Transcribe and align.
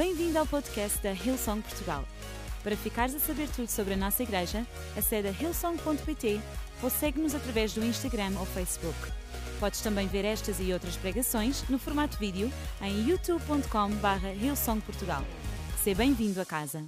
Bem-vindo 0.00 0.38
ao 0.38 0.46
podcast 0.46 0.98
da 1.02 1.12
Hillsong 1.12 1.60
Portugal. 1.60 2.02
Para 2.64 2.74
ficares 2.74 3.14
a 3.14 3.18
saber 3.18 3.50
tudo 3.54 3.68
sobre 3.68 3.92
a 3.92 3.96
nossa 3.98 4.22
igreja, 4.22 4.66
acede 4.96 5.28
a 5.28 5.30
hillsong.pt 5.30 6.40
ou 6.82 6.88
segue-nos 6.88 7.34
através 7.34 7.74
do 7.74 7.84
Instagram 7.84 8.32
ou 8.38 8.46
Facebook. 8.46 8.96
Podes 9.60 9.82
também 9.82 10.06
ver 10.06 10.24
estas 10.24 10.58
e 10.58 10.72
outras 10.72 10.96
pregações 10.96 11.68
no 11.68 11.78
formato 11.78 12.16
vídeo 12.16 12.50
em 12.80 13.10
youtube.com.br 13.10 14.26
hillsongportugal. 14.42 15.22
Seja 15.84 15.98
bem-vindo 15.98 16.40
a 16.40 16.46
casa. 16.46 16.82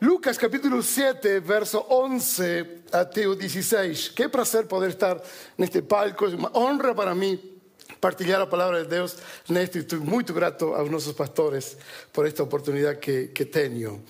Lucas 0.00 0.38
capítulo 0.38 0.84
7, 0.84 1.40
verso 1.40 1.84
11 1.90 2.84
até 2.92 3.26
o 3.26 3.34
16. 3.34 4.10
Que 4.10 4.28
prazer 4.28 4.68
poder 4.68 4.90
estar 4.90 5.20
neste 5.58 5.82
palco, 5.82 6.26
é 6.26 6.36
uma 6.36 6.56
honra 6.56 6.94
para 6.94 7.16
mim 7.16 7.55
partilhar 8.00 8.40
a 8.40 8.46
palavra 8.46 8.82
de 8.82 8.88
Deus 8.88 9.16
neste. 9.48 9.78
Estou 9.78 10.00
muito 10.00 10.32
grato 10.32 10.74
aos 10.74 10.90
nossos 10.90 11.12
pastores 11.12 11.76
por 12.12 12.26
esta 12.26 12.42
oportunidade 12.42 12.98
que, 12.98 13.28
que 13.28 13.44
tenho. 13.44 14.02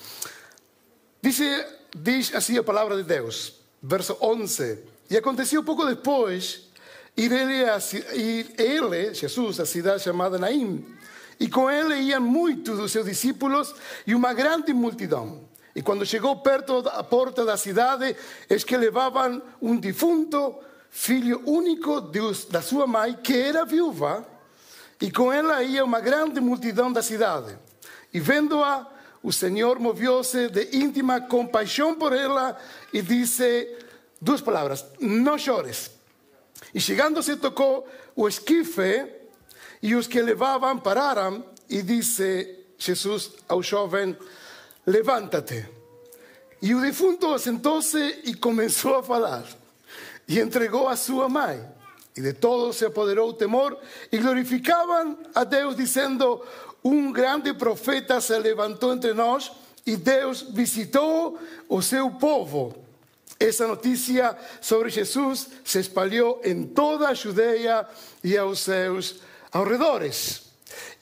Diz, 1.22 1.40
diz 1.94 2.34
assim 2.34 2.58
a 2.58 2.62
palavra 2.62 2.96
de 2.96 3.02
Deus, 3.02 3.54
verso 3.82 4.16
11. 4.20 4.78
E 5.10 5.16
aconteceu 5.16 5.62
pouco 5.62 5.84
depois 5.84 6.68
ir 7.16 7.32
ele, 7.32 7.64
a, 7.64 7.78
ir 8.14 8.54
ele, 8.58 9.14
Jesus, 9.14 9.60
a 9.60 9.66
cidade 9.66 10.02
chamada 10.02 10.38
Naim. 10.38 10.84
E 11.38 11.48
com 11.48 11.70
ele 11.70 11.94
iam 11.96 12.20
muitos 12.20 12.78
dos 12.78 12.92
seus 12.92 13.06
discípulos 13.06 13.74
e 14.06 14.14
uma 14.14 14.32
grande 14.32 14.72
multidão. 14.72 15.40
E 15.74 15.82
quando 15.82 16.06
chegou 16.06 16.36
perto 16.36 16.80
da 16.80 17.04
porta 17.04 17.44
da 17.44 17.56
cidade, 17.56 18.16
eis 18.48 18.64
que 18.64 18.76
levavam 18.76 19.42
um 19.60 19.76
defunto, 19.76 20.54
filho 20.96 21.42
único 21.44 22.00
da 22.50 22.62
sua 22.62 22.86
mãe, 22.86 23.12
que 23.22 23.36
era 23.36 23.66
viúva, 23.66 24.26
e 24.98 25.10
com 25.10 25.30
ela 25.30 25.62
ia 25.62 25.84
uma 25.84 26.00
grande 26.00 26.40
multidão 26.40 26.90
da 26.90 27.02
cidade. 27.02 27.56
E 28.14 28.18
vendo-a, 28.18 28.90
o 29.22 29.30
Senhor 29.30 29.78
moveu-se 29.78 30.48
de 30.48 30.74
íntima 30.74 31.20
compaixão 31.20 31.94
por 31.96 32.14
ela 32.14 32.56
e 32.94 33.02
disse 33.02 33.76
duas 34.18 34.40
palavras: 34.40 34.86
Não 34.98 35.36
chores. 35.36 35.90
E 36.74 36.80
chegando-se, 36.80 37.36
tocou 37.36 37.86
o 38.16 38.26
esquife, 38.26 39.06
e 39.82 39.94
os 39.94 40.06
que 40.06 40.22
levavam 40.22 40.78
pararam, 40.78 41.44
e 41.68 41.82
disse 41.82 42.64
Jesus 42.78 43.32
ao 43.46 43.62
jovem: 43.62 44.16
levántate. 44.86 45.68
E 46.62 46.74
o 46.74 46.80
defunto 46.80 47.38
sentou-se 47.38 48.22
e 48.24 48.34
começou 48.34 48.96
a 48.96 49.02
falar. 49.02 49.44
E 50.28 50.40
entregou 50.40 50.88
a 50.88 50.96
sua 50.96 51.28
mãe. 51.28 51.64
E 52.16 52.20
de 52.20 52.32
todos 52.32 52.76
se 52.76 52.84
apoderou 52.84 53.28
o 53.28 53.34
temor 53.34 53.78
e 54.10 54.18
glorificavam 54.18 55.18
a 55.34 55.44
Deus, 55.44 55.76
dizendo: 55.76 56.42
Um 56.82 57.12
grande 57.12 57.52
profeta 57.52 58.20
se 58.20 58.38
levantou 58.38 58.92
entre 58.92 59.12
nós 59.12 59.52
e 59.86 59.96
Deus 59.96 60.42
visitou 60.42 61.38
o 61.68 61.80
seu 61.80 62.10
povo. 62.10 62.74
Essa 63.38 63.66
notícia 63.66 64.36
sobre 64.60 64.88
Jesus 64.88 65.48
se 65.62 65.78
espalhou 65.78 66.40
em 66.42 66.64
toda 66.64 67.08
a 67.08 67.14
Judeia 67.14 67.86
e 68.24 68.36
aos 68.36 68.60
seus 68.60 69.20
arredores. 69.52 70.46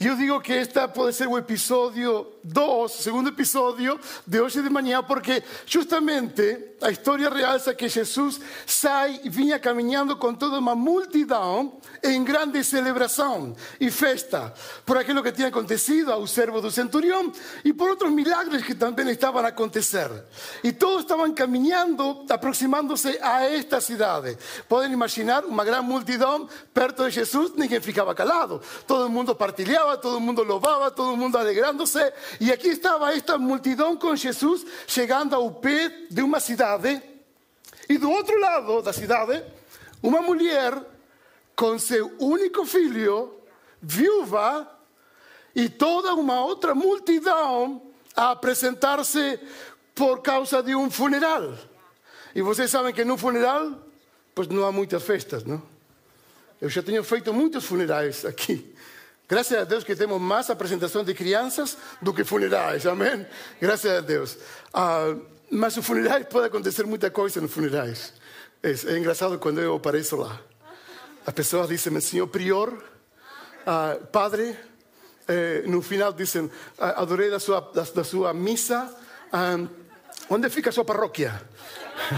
Eu 0.00 0.16
digo 0.16 0.40
que 0.40 0.52
este 0.52 0.86
pode 0.88 1.14
ser 1.14 1.28
o 1.28 1.38
episódio 1.38 2.26
2, 2.42 2.92
segundo 2.92 3.28
episódio 3.28 3.98
de 4.26 4.40
hoje 4.40 4.60
de 4.60 4.68
manhã, 4.68 5.02
porque 5.02 5.42
justamente 5.64 6.74
a 6.82 6.90
história 6.90 7.30
realça 7.30 7.72
que 7.72 7.88
Jesus 7.88 8.40
sai 8.66 9.20
e 9.22 9.30
vinha 9.30 9.58
caminhando 9.58 10.16
com 10.16 10.34
toda 10.34 10.58
uma 10.58 10.74
multidão 10.74 11.78
em 12.02 12.22
grande 12.24 12.62
celebração 12.64 13.54
e 13.80 13.90
festa 13.90 14.52
por 14.84 14.98
aquilo 14.98 15.22
que 15.22 15.32
tinha 15.32 15.48
acontecido 15.48 16.12
ao 16.12 16.26
servo 16.26 16.60
do 16.60 16.70
centurião 16.70 17.32
e 17.64 17.72
por 17.72 17.88
outros 17.88 18.12
milagres 18.12 18.64
que 18.64 18.74
também 18.74 19.08
estavam 19.10 19.44
a 19.44 19.48
acontecer. 19.48 20.10
E 20.62 20.72
todos 20.72 21.02
estavam 21.02 21.32
caminhando, 21.32 22.26
aproximando-se 22.28 23.18
a 23.22 23.44
esta 23.44 23.80
cidade. 23.80 24.36
Podem 24.68 24.92
imaginar 24.92 25.44
uma 25.44 25.64
grande 25.64 25.86
multidão 25.86 26.48
perto 26.74 27.04
de 27.04 27.12
Jesus, 27.12 27.52
ninguém 27.56 27.80
ficava 27.80 28.14
calado, 28.14 28.60
todo 28.86 29.08
mundo 29.08 29.34
partilhava, 29.34 29.83
todo 29.98 30.20
mundo 30.20 30.42
louvava, 30.42 30.90
todo 30.90 31.16
mundo 31.16 31.36
alegrando-se. 31.36 32.12
E 32.40 32.52
aqui 32.52 32.68
estava 32.68 33.12
esta 33.12 33.38
multidão 33.38 33.96
com 33.96 34.16
Jesus 34.16 34.64
chegando 34.86 35.34
ao 35.34 35.50
pé 35.50 36.06
de 36.10 36.22
uma 36.22 36.40
cidade. 36.40 37.02
E 37.88 37.98
do 37.98 38.10
outro 38.10 38.38
lado 38.40 38.82
da 38.82 38.92
cidade, 38.92 39.44
uma 40.02 40.20
mulher 40.20 40.74
com 41.54 41.78
seu 41.78 42.12
único 42.18 42.64
filho, 42.64 43.34
viúva, 43.80 44.68
e 45.54 45.68
toda 45.68 46.14
uma 46.14 46.44
outra 46.44 46.74
multidão 46.74 47.82
a 48.16 48.30
apresentar-se 48.30 49.38
por 49.94 50.20
causa 50.20 50.62
de 50.62 50.74
um 50.74 50.90
funeral. 50.90 51.54
E 52.34 52.42
vocês 52.42 52.70
sabem 52.70 52.92
que 52.92 53.04
no 53.04 53.16
funeral, 53.16 53.72
pois 54.34 54.48
não 54.48 54.64
há 54.66 54.72
muitas 54.72 55.02
festas, 55.02 55.44
não? 55.44 55.62
Eu 56.60 56.68
já 56.68 56.82
tenho 56.82 57.04
feito 57.04 57.32
muitos 57.32 57.64
funerais 57.64 58.24
aqui. 58.24 58.73
Graças 59.26 59.58
a 59.58 59.64
Deus 59.64 59.84
que 59.84 59.96
temos 59.96 60.20
mais 60.20 60.50
apresentação 60.50 61.02
de 61.02 61.14
crianças 61.14 61.78
do 62.02 62.12
que 62.12 62.24
funerais, 62.24 62.86
amém? 62.86 63.26
Graças 63.60 63.90
a 63.90 64.00
Deus. 64.00 64.36
Ah, 64.72 65.14
mas 65.50 65.76
no 65.76 65.82
funerais 65.82 66.26
pode 66.26 66.46
acontecer 66.46 66.84
muita 66.84 67.10
coisa 67.10 67.40
nos 67.40 67.52
funerais. 67.52 68.12
É, 68.62 68.70
é 68.70 68.98
engraçado 68.98 69.38
quando 69.38 69.60
eu 69.60 69.76
apareço 69.76 70.16
lá. 70.16 70.40
As 71.26 71.32
pessoas 71.32 71.68
dizem, 71.68 71.98
senhor 72.00 72.26
prior, 72.26 72.70
ah, 73.66 73.96
padre, 74.12 74.54
eh, 75.26 75.62
no 75.66 75.80
final 75.80 76.12
dizem, 76.12 76.50
ah, 76.78 77.00
adorei 77.00 77.30
da 77.30 77.40
sua, 77.40 77.60
da, 77.60 77.82
da 77.82 78.04
sua 78.04 78.34
missa, 78.34 78.94
ah, 79.32 79.56
onde 80.28 80.50
fica 80.50 80.68
a 80.68 80.72
sua 80.72 80.84
paróquia? 80.84 81.40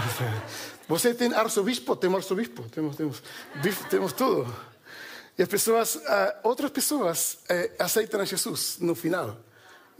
Você 0.89 1.13
tem 1.13 1.33
arcebispo? 1.33 1.95
Temos 1.95 2.23
arcebispo, 2.23 2.63
temos, 2.69 2.95
temos, 2.95 3.21
temos 3.89 4.13
tudo. 4.13 4.53
E 5.37 5.43
as 5.43 5.47
pessoas, 5.47 5.99
outras 6.43 6.71
pessoas 6.71 7.37
eh, 7.47 7.71
a 7.77 8.25
Jesus 8.25 8.77
no 8.79 8.95
final. 8.95 9.37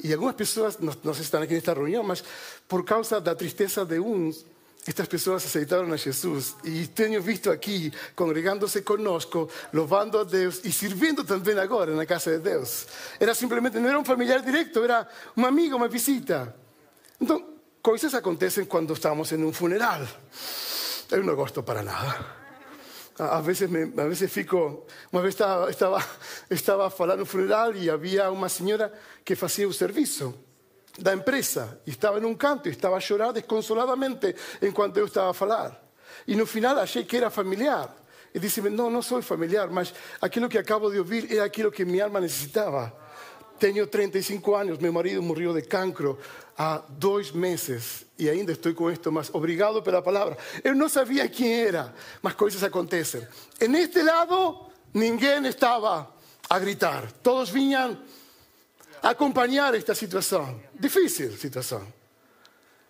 E 0.03 0.11
algumas 0.13 0.35
pessoas, 0.35 0.77
não, 0.79 0.93
não 1.03 1.11
estão 1.11 1.41
aqui 1.41 1.53
nesta 1.53 1.73
reunião, 1.73 2.03
mas 2.03 2.23
por 2.67 2.83
causa 2.83 3.21
da 3.21 3.35
tristeza 3.35 3.85
de 3.85 3.99
uns, 3.99 4.45
estas 4.87 5.07
pessoas 5.07 5.45
aceitaram 5.45 5.91
a 5.91 5.97
Jesus 5.97 6.55
e 6.63 6.87
tenho 6.87 7.21
visto 7.21 7.51
aqui 7.51 7.91
congregando-se 8.15 8.81
conosco, 8.81 9.49
louvando 9.73 10.17
a 10.17 10.23
Deus 10.23 10.61
e 10.63 10.71
servindo 10.71 11.23
também 11.23 11.57
agora 11.59 11.93
na 11.93 12.05
casa 12.05 12.31
de 12.31 12.39
Deus. 12.39 12.87
Era 13.19 13.35
simplesmente, 13.35 13.79
não 13.79 13.89
era 13.89 13.99
um 13.99 14.05
familiar 14.05 14.41
direto, 14.41 14.83
era 14.83 15.07
um 15.35 15.45
amigo, 15.45 15.75
uma 15.75 15.87
visita. 15.87 16.55
Então, 17.19 17.43
coisas 17.81 18.13
acontecem 18.13 18.65
quando 18.65 18.93
estamos 18.93 19.31
em 19.31 19.43
um 19.43 19.51
funeral. 19.51 20.07
Eu 21.11 21.23
não 21.23 21.35
gosto 21.35 21.61
para 21.63 21.83
nada. 21.83 22.46
A 23.19 23.41
veces, 23.41 23.69
me, 23.69 23.91
a 23.99 24.05
veces 24.05 24.31
fico. 24.31 24.85
Uma 25.11 25.21
vez 25.21 25.33
estava, 25.33 25.69
estava, 25.69 26.05
estava 26.49 26.89
falando 26.89 27.19
no 27.19 27.25
funeral 27.25 27.75
e 27.75 27.89
havia 27.89 28.29
uma 28.29 28.47
senhora 28.47 28.93
que 29.25 29.35
fazia 29.35 29.67
o 29.67 29.73
serviço 29.73 30.33
da 30.99 31.13
empresa 31.13 31.79
e 31.85 31.91
estava 31.91 32.19
em 32.19 32.25
um 32.25 32.35
canto 32.35 32.67
e 32.67 32.71
estava 32.71 32.95
a 32.95 32.99
chorar 32.99 33.31
desconsoladamente 33.31 34.35
enquanto 34.61 34.97
eu 34.97 35.05
estava 35.05 35.31
a 35.31 35.33
falar. 35.33 35.83
E 36.27 36.35
no 36.35 36.45
final 36.45 36.77
achei 36.77 37.03
que 37.03 37.17
era 37.17 37.29
familiar. 37.29 37.95
E 38.33 38.39
disse-me: 38.39 38.69
Não, 38.69 38.89
não 38.89 39.01
sou 39.01 39.21
familiar, 39.21 39.69
mas 39.69 39.93
aquilo 40.21 40.47
que 40.47 40.57
acabo 40.57 40.91
de 40.91 40.99
ouvir 40.99 41.35
é 41.35 41.39
aquilo 41.39 41.71
que 41.71 41.83
minha 41.85 42.05
alma 42.05 42.21
necessitava. 42.21 42.93
Tenho 43.59 43.87
35 43.87 44.55
anos, 44.55 44.77
meu 44.77 44.93
marido 44.93 45.21
morreu 45.21 45.53
de 45.53 45.61
cancro 45.61 46.17
há 46.57 46.81
dois 46.89 47.31
meses 47.31 48.05
e 48.17 48.29
ainda 48.29 48.51
estou 48.51 48.73
com 48.73 48.91
isto, 48.91 49.11
mas 49.11 49.29
obrigado 49.33 49.81
pela 49.81 50.01
palavra. 50.01 50.37
Eu 50.63 50.75
não 50.75 50.89
sabia 50.89 51.27
quem 51.27 51.61
era, 51.61 51.93
mas 52.21 52.33
coisas 52.33 52.63
acontecem. 52.63 53.27
E 53.59 53.67
neste 53.67 54.01
lado, 54.01 54.67
ninguém 54.93 55.45
estava 55.45 56.07
a 56.49 56.59
gritar, 56.59 57.11
todos 57.23 57.49
vinham 57.49 57.97
a 59.01 59.09
acompanhar 59.09 59.73
esta 59.75 59.93
situação. 59.93 60.59
Difícil 60.73 61.31
situação. 61.37 61.85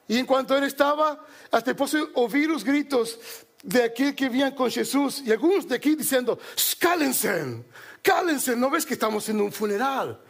E 0.10 0.18
enquanto 0.20 0.54
ele 0.54 0.68
estava, 0.68 1.20
até 1.52 1.74
posso 1.74 2.10
ouvir 2.14 2.50
os 2.50 2.64
gritos 2.64 3.18
de 3.64 3.82
aquele 3.82 4.14
que 4.14 4.30
vinha 4.30 4.52
com 4.52 4.70
Jesus 4.70 5.22
e 5.26 5.34
alguns 5.34 5.66
daqui 5.66 5.96
dizendo: 5.96 6.40
cálem-se, 6.80 7.28
cálem-se, 8.02 8.56
não 8.56 8.70
vês 8.70 8.86
que 8.86 8.94
estamos 8.94 9.28
em 9.28 9.42
um 9.42 9.52
funeral? 9.52 10.22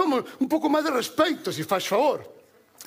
Como 0.00 0.24
um 0.40 0.48
pouco 0.48 0.66
mais 0.70 0.86
de 0.86 0.90
respeito, 0.90 1.52
se 1.52 1.62
faz 1.62 1.84
favor. 1.84 2.26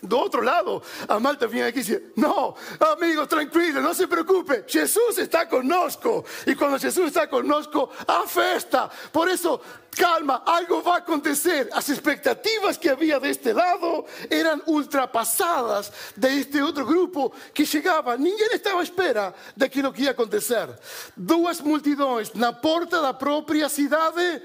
Do 0.01 0.18
outro 0.18 0.42
lado, 0.42 0.81
a 1.07 1.19
Malta 1.19 1.45
vinha 1.45 1.68
aqui 1.68 1.77
e 1.77 1.81
dizia: 1.83 2.04
Não, 2.18 2.56
amigo, 2.80 3.27
tranquilo, 3.27 3.81
não 3.81 3.94
se 3.94 4.07
preocupe, 4.07 4.63
Jesus 4.65 5.19
está 5.19 5.45
conosco. 5.45 6.25
E 6.48 6.56
quando 6.56 6.80
Jesus 6.80 7.10
está 7.10 7.27
conosco, 7.27 7.88
há 8.07 8.25
festa. 8.25 8.89
Por 9.12 9.27
isso, 9.30 9.62
calma, 9.92 10.42
algo 10.44 10.81
vai 10.81 10.98
acontecer. 10.98 11.69
As 11.71 11.88
expectativas 11.88 12.77
que 12.77 12.89
havia 12.89 13.19
deste 13.19 13.54
lado 13.54 14.04
eram 14.27 14.60
ultrapassadas 14.65 15.92
deste 16.18 16.60
outro 16.63 16.83
grupo 16.83 17.31
que 17.54 17.63
chegava. 17.63 18.18
Ninguém 18.18 18.56
estava 18.56 18.80
à 18.80 18.83
espera 18.83 19.36
daquilo 19.56 19.94
que 19.94 20.01
ia 20.01 20.12
acontecer. 20.12 20.68
Duas 21.15 21.62
multidões 21.62 22.33
na 22.33 22.51
porta 22.51 23.00
da 23.04 23.13
própria 23.13 23.69
cidade 23.69 24.42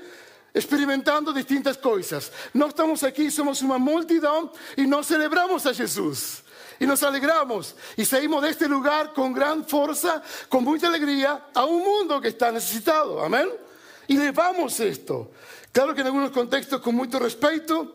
experimentando 0.59 1.33
distintas 1.33 1.79
cosas. 1.79 2.33
No 2.53 2.67
estamos 2.67 3.03
aquí, 3.05 3.31
somos 3.31 3.63
una 3.63 3.79
multitud 3.79 4.51
y 4.77 4.87
nos 4.87 5.07
celebramos 5.07 5.65
a 5.67 5.73
Jesús. 5.73 6.43
Y 6.81 6.87
nos 6.87 7.03
alegramos 7.03 7.75
y 7.97 8.05
salimos 8.05 8.43
de 8.43 8.51
este 8.51 8.69
lugar 8.69 9.13
con 9.13 9.33
gran 9.33 9.67
fuerza, 9.67 10.23
con 10.49 10.63
mucha 10.63 10.87
alegría, 10.89 11.47
a 11.55 11.65
un 11.65 11.83
mundo 11.83 12.21
que 12.21 12.29
está 12.29 12.53
necesitado. 12.53 13.23
Amén. 13.25 13.49
Y 14.07 14.17
llevamos 14.17 14.79
esto. 14.79 15.33
Claro 15.73 15.95
que 15.95 16.03
en 16.03 16.07
algunos 16.07 16.31
contextos 16.31 16.81
con 16.81 16.95
mucho 16.95 17.19
respeto, 17.19 17.95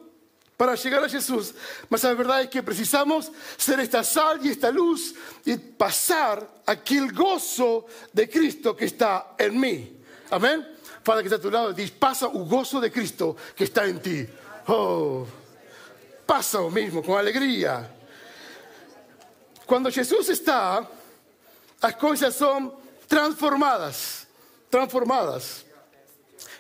para 0.58 0.76
llegar 0.76 1.04
a 1.04 1.10
Jesús. 1.10 1.54
Mas 1.90 2.04
la 2.04 2.14
verdad 2.14 2.42
es 2.42 2.50
que 2.50 2.64
precisamos 2.64 3.32
ser 3.58 3.80
esta 3.80 4.04
sal 4.04 4.40
y 4.44 4.50
esta 4.50 4.72
luz 4.72 5.16
y 5.46 5.58
pasar 5.58 6.62
aquel 6.66 7.12
gozo 7.12 7.86
de 8.12 8.30
Cristo 8.30 8.76
que 8.76 8.86
está 8.86 9.36
en 9.38 9.60
mí. 9.60 9.98
Amén. 10.30 10.73
Padre 11.04 11.24
que 11.24 11.28
está 11.28 11.36
a 11.36 11.42
tu 11.42 11.52
lado, 11.52 11.74
dice, 11.74 11.94
pasa 12.00 12.28
el 12.34 12.46
gozo 12.46 12.80
de 12.80 12.92
Cristo 12.92 13.36
que 13.56 13.66
está 13.66 13.86
en 13.86 14.02
ti. 14.02 14.26
Oh, 14.68 15.26
pasa 16.26 16.60
lo 16.60 16.70
mismo, 16.70 17.04
con 17.04 17.18
alegría. 17.18 17.90
Cuando 19.66 19.92
Jesús 19.92 20.30
está, 20.30 20.88
las 21.82 21.96
cosas 21.96 22.34
son 22.34 22.74
transformadas, 23.08 24.26
transformadas. 24.70 25.66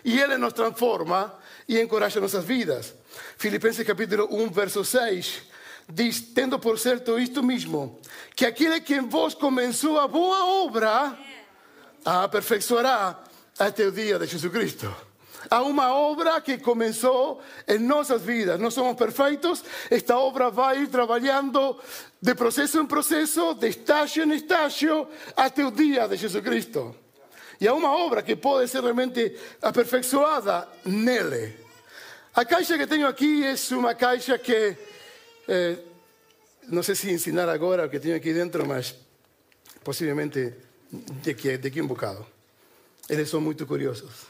Y 0.04 0.20
Él 0.20 0.38
nos 0.40 0.54
transforma 0.54 1.40
y 1.66 1.80
encoraja 1.80 2.20
nuestras 2.20 2.46
vidas. 2.46 2.94
Filipenses 3.38 3.86
capítulo 3.86 4.28
1, 4.28 4.52
verso 4.52 4.84
6, 4.84 5.44
diz, 5.88 6.34
tendo 6.34 6.60
por 6.60 6.78
certo 6.78 7.18
isto 7.18 7.42
mesmo, 7.42 8.00
que 8.36 8.46
aquele 8.46 8.82
que 8.82 8.96
em 8.96 9.08
vos 9.08 9.36
começou 9.36 10.00
a 10.00 10.08
boa 10.08 10.46
obra, 10.46 11.18
a 12.04 12.24
aperfeiçoará 12.24 13.24
até 13.58 13.88
o 13.88 13.92
dia 13.92 14.20
de 14.20 14.26
Jesus 14.26 14.52
Cristo. 14.52 14.96
Há 15.50 15.62
uma 15.62 15.94
obra 15.94 16.40
que 16.40 16.58
começou 16.58 17.42
em 17.68 17.78
nossas 17.78 18.22
vidas. 18.22 18.60
Não 18.60 18.72
somos 18.72 18.96
perfeitos. 18.96 19.64
Esta 19.90 20.18
obra 20.18 20.50
vai 20.50 20.84
ir 20.84 20.88
trabalhando 20.88 21.78
de 22.22 22.34
processo 22.34 22.80
em 22.80 22.86
processo, 22.86 23.54
de 23.56 23.68
estágio 23.68 24.24
em 24.24 24.34
estágio, 24.34 25.08
até 25.36 25.66
o 25.66 25.72
dia 25.72 26.08
de 26.08 26.16
Jesus 26.16 26.44
Cristo. 26.44 26.96
E 27.60 27.68
há 27.68 27.74
uma 27.74 27.92
obra 27.92 28.24
que 28.24 28.36
pode 28.36 28.70
ser 28.70 28.82
realmente 28.82 29.38
aperfeiçoada 29.62 30.68
nele. 30.86 31.58
A 32.34 32.46
caixa 32.46 32.78
que 32.78 32.88
tenho 32.88 33.08
aqui 33.08 33.44
é 33.46 33.56
uma 33.76 33.94
caixa 33.94 34.38
que 34.40 34.76
eh, 35.48 35.78
não 36.68 36.82
sei 36.82 36.96
se 36.96 37.12
ensinar 37.12 37.48
agora 37.50 37.86
o 37.86 37.90
que 37.90 38.00
tenho 38.00 38.16
aqui 38.16 38.34
dentro, 38.34 38.66
mas 38.66 38.96
possivelmente 39.84 40.54
daqui, 41.24 41.58
daqui 41.58 41.82
um 41.82 41.88
bocado. 41.88 42.26
Eles 43.10 43.30
são 43.30 43.42
muito 43.42 43.66
curiosos. 43.66 44.28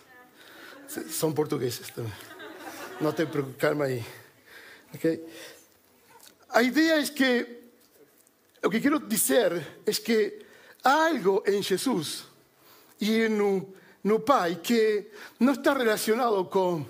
São 1.10 1.34
portugueses 1.34 1.90
também. 1.90 2.14
Não 3.00 3.12
te 3.12 3.26
preocupes, 3.26 3.60
calma 3.60 3.86
aí. 3.86 4.04
Okay? 4.96 5.26
A 6.50 6.62
ideia 6.62 7.02
é 7.02 7.08
que, 7.08 7.62
o 8.64 8.70
que 8.70 8.80
quero 8.80 9.00
dizer 9.00 9.66
é 9.86 9.92
que 9.92 10.40
há 10.84 11.08
algo 11.08 11.44
em 11.48 11.62
Jesus 11.62 12.26
e 13.00 13.28
no, 13.28 13.74
no 14.04 14.20
Pai 14.20 14.60
que 14.62 15.10
não 15.40 15.54
está 15.54 15.74
relacionado 15.74 16.46
com 16.46 16.86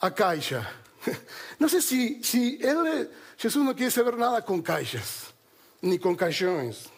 a 0.00 0.10
caixa. 0.10 0.80
No 1.58 1.68
sé 1.68 1.80
si, 1.80 2.22
si 2.22 2.58
él, 2.62 3.10
Jesús 3.36 3.64
no 3.64 3.74
quiere 3.74 3.90
saber 3.90 4.16
nada 4.16 4.42
con 4.42 4.62
caixas, 4.62 5.32
ni 5.80 5.98
con 5.98 6.14
caixões, 6.14 6.90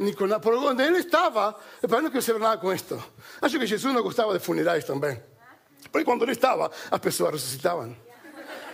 ni 0.00 0.12
con 0.14 0.28
nada. 0.28 0.40
Por 0.40 0.54
donde 0.54 0.86
él 0.86 0.96
estaba, 0.96 1.56
el 1.80 1.88
padre 1.88 2.04
no 2.04 2.10
quiere 2.10 2.24
saber 2.24 2.40
nada 2.40 2.58
con 2.58 2.74
esto. 2.74 2.98
Acho 3.40 3.58
que 3.58 3.66
Jesús 3.66 3.92
no 3.92 4.02
gostava 4.02 4.32
de 4.32 4.40
funerais 4.40 4.84
também. 4.84 5.20
Porque 5.92 6.04
quando 6.04 6.24
ele 6.24 6.32
estava, 6.32 6.70
as 6.90 7.00
pessoas 7.00 7.32
ressuscitavam. 7.32 7.94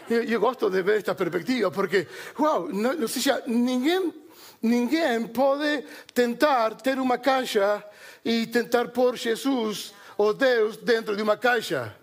Eu, 0.08 0.22
eu 0.22 0.40
gosto 0.40 0.70
de 0.70 0.82
ver 0.82 0.98
esta 0.98 1.14
perspectiva, 1.14 1.70
porque, 1.70 2.06
uau, 2.38 2.68
não, 2.68 2.94
não 2.94 3.08
seja, 3.08 3.42
ninguém, 3.46 4.14
ninguém 4.62 5.26
pode 5.26 5.84
tentar 6.14 6.76
ter 6.76 6.98
uma 6.98 7.18
caixa 7.18 7.84
e 8.24 8.46
tentar 8.46 8.88
pôr 8.88 9.16
Jesus 9.16 9.92
ou 10.16 10.32
Deus 10.32 10.76
dentro 10.76 11.16
de 11.16 11.22
uma 11.22 11.36
caixa. 11.36 11.94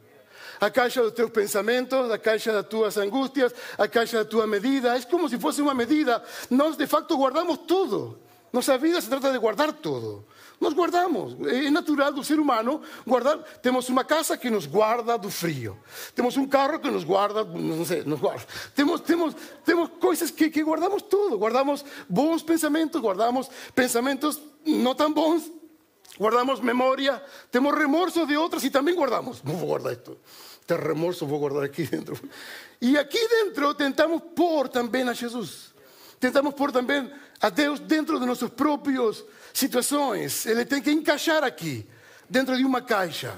a 0.60 0.70
caixa 0.70 1.02
dos 1.02 1.12
teus 1.12 1.30
pensamentos, 1.30 2.10
a 2.10 2.18
caixa 2.18 2.54
das 2.54 2.66
tuas 2.68 2.98
angústias, 2.98 3.54
a 3.78 3.86
caixa 3.88 4.24
da 4.24 4.25
tua 4.25 4.48
medida. 4.48 4.96
Es 4.96 5.06
como 5.06 5.28
si 5.28 5.38
fuese 5.38 5.62
una 5.62 5.74
medida. 5.74 6.24
Nós, 6.50 6.78
de 6.78 6.88
facto, 6.88 7.18
guardamos 7.18 7.66
todo. 7.68 8.18
Nossa 8.53 8.77
vida 8.77 9.01
se 9.01 9.09
trata 9.09 9.31
de 9.31 9.39
guardar 9.39 9.73
todo. 9.73 10.23
Nos 10.61 10.75
guardamos. 10.75 11.35
É 11.47 11.71
natural 11.71 12.13
do 12.13 12.23
ser 12.23 12.39
humano 12.39 12.83
guardar. 13.05 13.39
Temos 13.63 13.89
uma 13.89 14.03
casa 14.03 14.38
que 14.38 14.47
nos 14.47 14.67
guarda 14.67 15.17
do 15.17 15.31
frio. 15.31 15.75
Temos 16.13 16.38
um 16.38 16.47
carro 16.47 16.79
que 16.79 16.91
nos 16.91 17.03
guarda, 17.03 17.44
não 17.44 17.83
sei, 17.83 18.03
nos 18.03 18.19
guarda. 18.19 18.45
Temos, 18.75 19.01
temos, 19.01 19.35
temos 19.65 19.89
coisas 20.00 20.29
que, 20.29 20.50
guardamos 20.61 21.01
tudo. 21.01 21.35
Guardamos 21.39 21.83
bons 22.07 22.44
pensamentos, 22.44 23.01
guardamos 23.01 23.50
pensamentos 23.73 24.39
não 24.63 24.94
tão 24.94 25.11
bons. 25.11 25.51
Guardamos 26.19 26.59
memória, 26.59 27.23
temos 27.50 27.73
remorso 27.73 28.27
de 28.27 28.38
outras 28.38 28.63
e 28.63 28.69
também 28.69 28.94
guardamos. 28.94 29.41
Vou 29.44 29.65
guardar 29.65 29.94
isto. 29.94 30.15
Este 30.61 30.77
remorso 30.77 31.25
vou 31.25 31.39
guardar 31.39 31.63
aqui 31.63 31.88
dentro. 31.88 32.15
E 32.79 33.00
aqui 33.00 33.27
dentro 33.27 33.73
tentamos 33.73 34.21
pôr 34.35 34.69
também 34.69 35.09
a 35.09 35.13
Jesus. 35.13 35.73
Tentamos 36.24 36.54
pôr 36.54 36.72
também 36.72 37.12
a 37.42 37.50
Deus 37.50 37.81
dentro 37.81 38.18
de 38.18 38.25
nossas 38.25 38.50
próprias 38.50 39.25
situações. 39.54 40.46
Ele 40.46 40.64
tem 40.64 40.81
que 40.81 40.90
encaixar 40.90 41.44
aqui, 41.44 41.86
dentro 42.30 42.56
de 42.56 42.64
uma 42.64 42.81
caixa. 42.81 43.38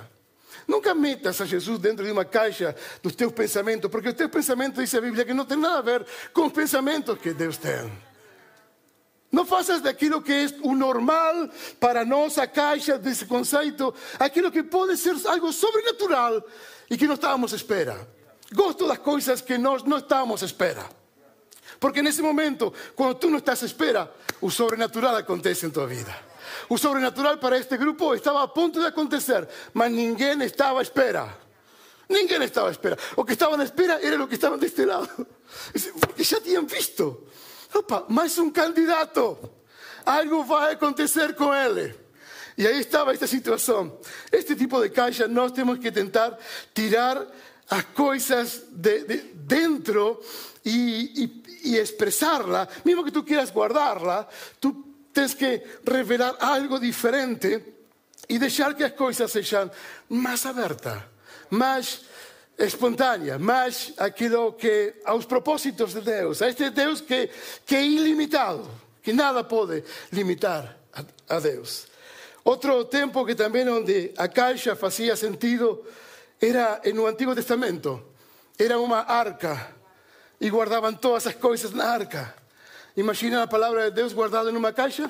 Nunca 0.67 0.93
metas 0.93 1.41
a 1.41 1.45
Jesus 1.45 1.79
dentro 1.79 2.05
de 2.05 2.11
uma 2.11 2.23
caixa 2.23 2.75
dos 3.01 3.15
teus 3.15 3.33
pensamentos, 3.33 3.89
porque 3.89 4.09
os 4.09 4.13
teus 4.13 4.29
pensamentos, 4.29 4.83
diz 4.83 4.93
a 4.93 5.01
Bíblia, 5.01 5.25
que 5.25 5.33
não 5.33 5.45
tem 5.45 5.57
nada 5.57 5.79
a 5.79 5.81
ver 5.81 6.05
com 6.31 6.45
os 6.45 6.53
pensamentos 6.53 7.17
que 7.17 7.33
Deus 7.33 7.57
tem. 7.57 7.91
Não 9.31 9.47
faças 9.47 9.81
daquilo 9.81 10.21
que 10.21 10.31
é 10.31 10.45
o 10.61 10.75
normal 10.75 11.49
para 11.79 12.05
nós, 12.05 12.37
a 12.37 12.45
caixa 12.45 12.99
desse 12.99 13.25
conceito, 13.25 13.95
aquilo 14.19 14.51
que 14.51 14.61
pode 14.61 14.95
ser 14.95 15.15
algo 15.25 15.51
sobrenatural 15.51 16.39
e 16.87 16.95
que 16.95 17.07
não 17.07 17.15
estávamos 17.15 17.51
à 17.51 17.55
espera. 17.55 18.07
Gosto 18.53 18.87
das 18.87 18.99
coisas 18.99 19.41
que 19.41 19.57
nós 19.57 19.81
não 19.81 19.97
estávamos 19.97 20.43
à 20.43 20.45
espera. 20.45 20.87
Porque 21.85 22.01
nesse 22.01 22.19
momento, 22.19 22.73
quando 22.95 23.13
tu 23.13 23.29
não 23.29 23.37
estás 23.37 23.61
à 23.61 23.67
espera, 23.67 24.11
o 24.41 24.49
sobrenatural 24.49 25.17
acontece 25.17 25.67
em 25.67 25.69
tua 25.69 25.85
vida. 25.85 26.17
O 26.67 26.79
sobrenatural 26.79 27.37
para 27.37 27.59
este 27.59 27.77
grupo 27.77 28.15
estava 28.15 28.41
a 28.41 28.47
ponto 28.47 28.79
de 28.79 28.87
acontecer, 28.87 29.47
mas 29.71 29.91
ninguém 29.91 30.41
estava 30.41 30.79
à 30.79 30.81
espera. 30.81 31.37
Ninguém 32.09 32.41
estava 32.41 32.69
à 32.69 32.71
espera. 32.71 32.97
O 33.15 33.23
que 33.23 33.33
estavam 33.33 33.61
à 33.61 33.63
espera 33.63 34.03
era 34.03 34.23
o 34.23 34.27
que 34.27 34.33
estavam 34.33 34.57
deste 34.57 34.83
lado. 34.83 35.27
Porque 36.01 36.23
já 36.23 36.41
tinham 36.41 36.65
visto. 36.65 37.27
Opa, 37.71 38.05
mais 38.09 38.35
um 38.39 38.49
candidato. 38.49 39.37
Algo 40.03 40.43
vai 40.43 40.73
acontecer 40.73 41.35
com 41.35 41.53
ele. 41.53 41.93
Y 42.57 42.65
ahí 42.65 42.79
estaba 42.79 43.13
esta 43.13 43.27
situación. 43.27 43.93
Este 44.31 44.55
tipo 44.55 44.81
de 44.81 44.89
caixa 44.89 45.27
nós 45.27 45.53
temos 45.53 45.77
que 45.77 45.91
tentar 45.91 46.35
tirar 46.73 47.27
as 47.69 47.83
coisas 47.93 48.63
de, 48.71 49.03
de 49.03 49.17
dentro 49.35 50.19
e, 50.65 51.23
e, 51.23 51.44
e 51.65 51.77
expressarla. 51.77 52.67
Mesmo 52.85 53.03
que 53.03 53.11
tu 53.11 53.23
quieras 53.23 53.51
guardarla, 53.51 54.27
tu 54.61 54.85
tens 55.11 55.33
que 55.33 55.61
revelar 55.85 56.37
algo 56.39 56.79
diferente 56.79 57.75
e 58.29 58.37
deixar 58.39 58.73
que 58.75 58.83
as 58.83 58.93
coisas 58.93 59.31
sejam 59.31 59.69
mais 60.09 60.45
abertas, 60.45 61.01
mais 61.49 62.01
espontâneas, 62.57 63.39
mais 63.39 63.93
aquilo 63.97 64.53
que 64.53 65.01
aos 65.05 65.25
propósitos 65.25 65.93
de 65.93 66.01
Deus, 66.01 66.41
a 66.41 66.49
este 66.49 66.69
Deus 66.69 67.01
que, 67.01 67.29
que 67.65 67.79
ilimitado, 67.79 68.69
que 69.01 69.13
nada 69.13 69.43
pode 69.43 69.83
limitar 70.11 70.77
a, 70.93 71.35
a 71.35 71.39
Deus. 71.39 71.87
Outro 72.43 72.85
tempo 72.85 73.25
que 73.25 73.35
também 73.35 73.67
onde 73.67 74.13
a 74.17 74.27
caixa 74.27 74.75
fazia 74.75 75.15
sentido 75.15 75.83
era 76.39 76.81
no 76.93 77.07
Antigo 77.07 77.33
Testamento. 77.33 78.13
Era 78.57 78.79
uma 78.79 78.99
arca 78.99 79.74
e 80.39 80.49
guardavam 80.49 80.93
todas 80.93 81.27
as 81.27 81.35
coisas 81.35 81.71
na 81.71 81.85
arca. 81.85 82.33
Imagina 82.95 83.43
a 83.43 83.47
palavra 83.47 83.89
de 83.89 83.95
Deus 83.95 84.13
guardada 84.13 84.49
em 84.49 84.55
uma 84.55 84.71
caixa? 84.71 85.09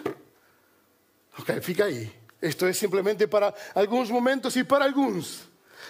Ok, 1.37 1.61
fica 1.61 1.85
aí. 1.85 2.11
Isto 2.41 2.65
é 2.65 2.73
simplesmente 2.73 3.27
para 3.27 3.53
alguns 3.73 4.09
momentos 4.09 4.55
e 4.55 4.63
para 4.63 4.85
alguns. 4.85 5.41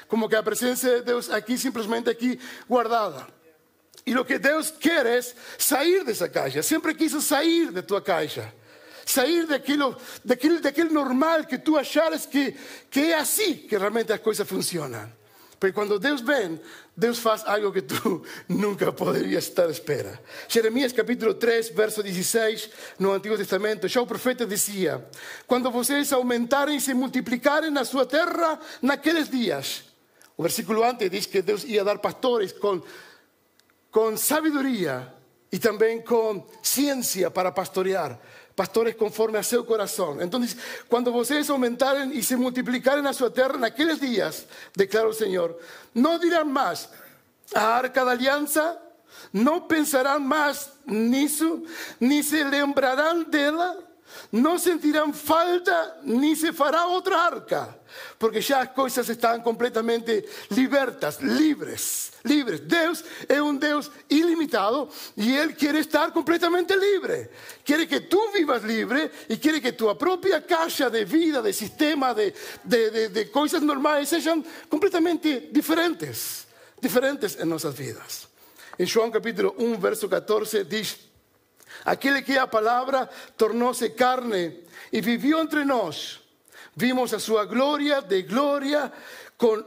Como 0.08 0.30
que 0.30 0.36
a 0.36 0.44
presença 0.44 0.98
de 0.98 1.02
Deus 1.02 1.30
aqui, 1.30 1.58
simplesmente 1.58 2.10
aqui 2.10 2.40
guardada. 2.70 3.28
E 4.06 4.16
o 4.18 4.26
que 4.26 4.38
Deus 4.38 4.72
quer 4.72 5.06
é 5.06 5.20
sair 5.58 6.04
dessa 6.04 6.30
caixa. 6.30 6.62
Sempre 6.62 6.94
quis 6.94 7.12
sair 7.24 7.72
de 7.72 7.82
tua 7.82 8.02
caixa 8.02 8.54
sair 9.06 9.46
daquilo, 9.46 9.96
daquele, 10.24 10.60
daquele 10.60 10.90
normal 10.90 11.46
que 11.46 11.58
tu 11.58 11.78
achares 11.78 12.26
que, 12.26 12.56
que 12.90 13.12
é 13.12 13.20
assim 13.20 13.56
que 13.56 13.78
realmente 13.78 14.12
as 14.12 14.20
coisas 14.20 14.48
funcionam. 14.48 15.12
Porque 15.66 15.74
quando 15.74 15.98
Deus 15.98 16.22
vem, 16.22 16.62
Deus 16.96 17.18
faz 17.18 17.44
algo 17.44 17.74
que 17.74 17.82
tu 17.82 18.22
nunca 18.48 18.92
poderias 18.92 19.46
estar 19.46 19.68
à 19.68 19.72
espera. 19.72 20.22
Jeremias 20.48 20.94
capítulo 20.94 21.34
3, 21.34 21.74
verso 21.74 22.04
16, 22.04 22.70
no 23.00 23.12
Antigo 23.12 23.36
Testamento, 23.36 23.88
já 23.88 24.00
o 24.00 24.06
profeta 24.06 24.46
dizia: 24.46 25.04
Quando 25.48 25.72
vocês 25.72 26.14
aumentarem 26.14 26.78
e 26.78 26.80
se 26.80 26.94
multiplicarem 26.94 27.72
na 27.72 27.84
sua 27.84 28.06
terra 28.06 28.60
naqueles 28.80 29.28
dias, 29.28 29.86
Un 30.38 30.44
versículo 30.44 30.84
antes 30.84 31.10
dice 31.10 31.30
que 31.30 31.42
Dios 31.42 31.66
iba 31.66 31.82
a 31.82 31.86
dar 31.86 32.00
pastores 32.00 32.54
con, 32.54 32.84
con 33.90 34.20
sabiduría 34.20 35.16
y 35.50 35.58
también 35.58 36.04
con 36.04 36.46
ciencia 36.62 37.34
para 37.34 37.56
pastorear. 37.56 38.22
Pastores 38.56 38.96
conforme 38.96 39.38
a 39.38 39.44
su 39.44 39.66
corazón. 39.66 40.22
Entonces, 40.22 40.58
cuando 40.88 41.12
ustedes 41.12 41.50
aumentaren 41.50 42.14
y 42.14 42.24
se 42.24 42.38
multiplicaren 42.38 43.06
a 43.06 43.14
su 43.14 43.30
tierra 43.30 43.56
en 43.56 43.66
aquellos 43.66 44.00
días, 44.00 44.46
declaró 44.74 45.10
el 45.10 45.16
Señor, 45.16 45.60
no 45.94 46.18
dirán 46.18 46.52
más 46.52 46.90
a 47.54 47.78
arca 47.78 48.06
de 48.06 48.12
alianza, 48.12 48.80
no 49.34 49.68
pensarán 49.68 50.26
más 50.26 50.72
nisso, 50.86 51.64
ni 52.00 52.24
se 52.24 52.46
lembrarán 52.46 53.30
de 53.30 53.48
ella, 53.50 53.76
no 54.32 54.58
sentirán 54.58 55.14
falta, 55.14 55.98
ni 56.04 56.36
se 56.36 56.54
fará 56.54 56.88
otra 56.88 57.28
arca, 57.28 57.78
porque 58.18 58.42
ya 58.42 58.60
las 58.60 58.70
cosas 58.70 59.10
están 59.10 59.42
completamente 59.42 60.26
libertas, 60.50 61.22
libres, 61.22 62.12
libres. 62.26 62.68
Dios 62.68 63.06
es 63.28 63.40
un 63.40 63.60
Dios 63.60 63.92
ilimitado 64.10 64.90
y 65.16 65.36
Él 65.36 65.56
quiere 65.56 65.80
estar 65.80 66.12
completamente 66.12 66.76
libre. 66.76 67.30
Quiere 67.64 67.88
que 67.88 68.02
tú 68.02 68.20
vivas 68.34 68.64
libre 68.64 69.12
y 69.30 69.38
quiere 69.38 69.62
que 69.62 69.72
tu 69.72 69.96
propia 69.98 70.46
caja 70.46 70.90
de 70.90 71.06
vida, 71.06 71.42
de 71.42 71.54
sistema, 71.54 72.14
de, 72.14 72.34
de, 72.64 73.10
de 73.10 73.32
cosas 73.32 73.62
normales 73.62 74.10
sean 74.10 74.44
completamente 74.68 75.50
diferentes, 75.52 76.48
diferentes 76.82 77.38
en 77.40 77.50
nuestras 77.50 77.78
vidas. 77.78 78.28
En 78.78 78.90
Juan 78.90 79.12
capítulo 79.12 79.56
1, 79.58 79.78
verso 79.78 80.10
14 80.10 80.66
dice, 80.66 80.98
aquel 81.86 82.24
que 82.26 82.38
a 82.38 82.50
palabra 82.50 83.10
tornóse 83.38 83.94
carne 83.94 84.66
y 84.92 85.02
vivió 85.02 85.40
entre 85.40 85.64
nos, 85.64 86.25
vimos 86.76 87.14
a 87.14 87.20
su 87.20 87.34
gloria 87.48 88.02
de 88.02 88.26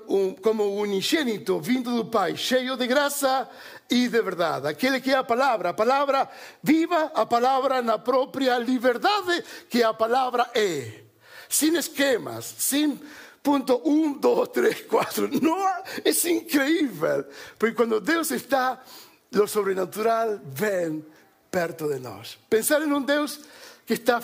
un, 0.07 0.35
como 0.37 0.65
unigénito 0.77 1.61
vindo 1.61 1.91
do 1.91 2.11
Pai, 2.11 2.37
cheio 2.37 2.77
de 2.77 2.87
graça 2.87 3.49
e 3.91 4.09
de 4.09 4.23
verdade. 4.23 4.69
Aquele 4.69 5.01
que 5.01 5.13
a 5.13 5.25
palavra, 5.25 5.71
a 5.71 5.75
palavra 5.75 6.29
viva, 6.63 7.13
a 7.15 7.27
palavra 7.27 7.83
na 7.83 7.99
própria 7.99 8.59
liberdade 8.59 9.45
que 9.69 9.83
a 9.83 9.93
palavra 9.93 10.51
é. 10.55 11.05
Sem 11.49 11.77
esquemas, 11.77 12.45
sem 12.59 13.01
Punto 13.43 13.81
1, 13.85 14.19
2, 14.19 14.53
3, 14.53 14.83
4. 14.83 15.29
No, 15.41 15.57
es 16.05 16.25
increíble. 16.25 17.25
Porque 17.57 17.75
cuando 17.75 18.01
Dios 18.01 18.31
está, 18.33 18.83
lo 19.31 19.47
sobrenatural 19.47 20.41
ven 20.45 21.07
perto 21.51 21.89
de 21.89 21.99
nós. 21.99 22.39
Pensar 22.49 22.83
em 22.83 22.93
um 22.93 23.01
Deus 23.01 23.41
que 23.87 23.95
está, 23.95 24.21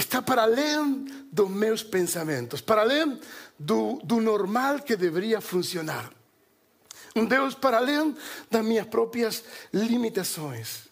está 0.00 0.22
para 0.22 0.42
além 0.42 1.06
dos 1.32 1.50
meus 1.50 1.82
pensamentos, 1.82 2.60
para 2.60 2.82
além 2.82 3.18
do, 3.58 4.00
do 4.04 4.20
normal 4.20 4.78
que 4.80 4.96
deveria 4.96 5.40
funcionar. 5.40 6.10
Um 7.16 7.24
Deus 7.24 7.54
para 7.54 7.78
além 7.78 8.16
das 8.48 8.64
minhas 8.64 8.86
próprias 8.86 9.42
limitações. 9.72 10.88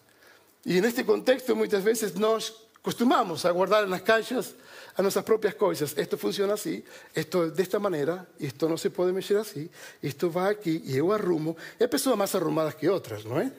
E 0.65 0.81
neste 0.81 1.05
contexto, 1.05 1.55
muitas 1.55 1.85
vezes 1.85 2.15
nós 2.15 2.53
costumamos 2.83 3.45
a 3.45 3.53
guardar 3.53 3.87
nas 3.87 4.03
caixas 4.03 4.57
a 4.97 5.03
nuestras 5.03 5.25
propias 5.25 5.55
cosas. 5.55 5.95
Esto 5.97 6.19
funciona 6.19 6.55
así, 6.55 6.85
esto 7.15 7.45
es 7.45 7.55
de 7.55 7.63
esta 7.63 7.79
manera, 7.79 8.27
esto 8.41 8.69
no 8.69 8.77
se 8.77 8.91
puede 8.91 9.13
mexer 9.13 9.37
así, 9.37 9.71
esto 10.03 10.33
va 10.33 10.49
aquí 10.49 10.83
y 10.85 10.95
yo 10.95 11.13
arrumo. 11.13 11.57
Hay 11.79 11.87
personas 11.87 12.19
más 12.19 12.35
arrumadas 12.35 12.75
que 12.75 12.89
otras, 12.89 13.25
¿no 13.25 13.41
es? 13.41 13.53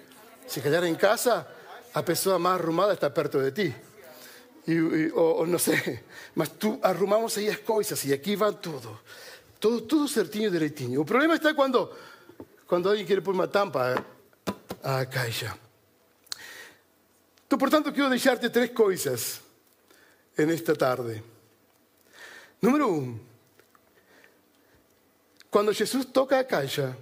Si 0.46 0.60
callar 0.60 0.84
en 0.84 0.96
casa, 0.96 1.48
a 1.94 2.04
persona 2.04 2.38
más 2.38 2.60
arrumada 2.60 2.92
está 2.92 3.14
perto 3.14 3.40
de 3.40 3.52
ti. 3.54 3.74
Y, 4.68 5.10
o, 5.16 5.46
no 5.46 5.58
sé, 5.58 6.04
mas 6.36 6.52
tú 6.60 6.78
arrumamos 6.84 7.38
ahí 7.38 7.48
las 7.48 7.60
cosas 7.60 8.04
y 8.04 8.12
aquí 8.12 8.36
va 8.36 8.52
todo. 8.52 9.00
Todo, 9.60 9.84
todo 9.84 10.08
certinho 10.08 10.52
dereitinho. 10.52 11.00
El 11.00 11.06
problema 11.06 11.36
está 11.36 11.56
cuando, 11.56 11.98
cuando 12.68 12.90
alguien 12.90 13.08
quiere 13.08 13.22
poner 13.22 13.42
una 13.42 13.52
tampa 13.52 14.06
a 14.84 15.06
caixa. 15.10 15.58
Por 17.48 17.70
tanto, 17.70 17.94
quiero 17.94 18.10
dejarte 18.10 18.50
tres 18.50 18.72
cosas 18.72 19.40
en 20.36 20.50
esta 20.52 20.76
tarde. 20.76 21.24
Número 22.60 22.88
uno, 22.88 23.20
cuando 25.50 25.74
Jesús 25.74 26.12
toca 26.12 26.40
a 26.40 26.46
caixa, 26.46 26.96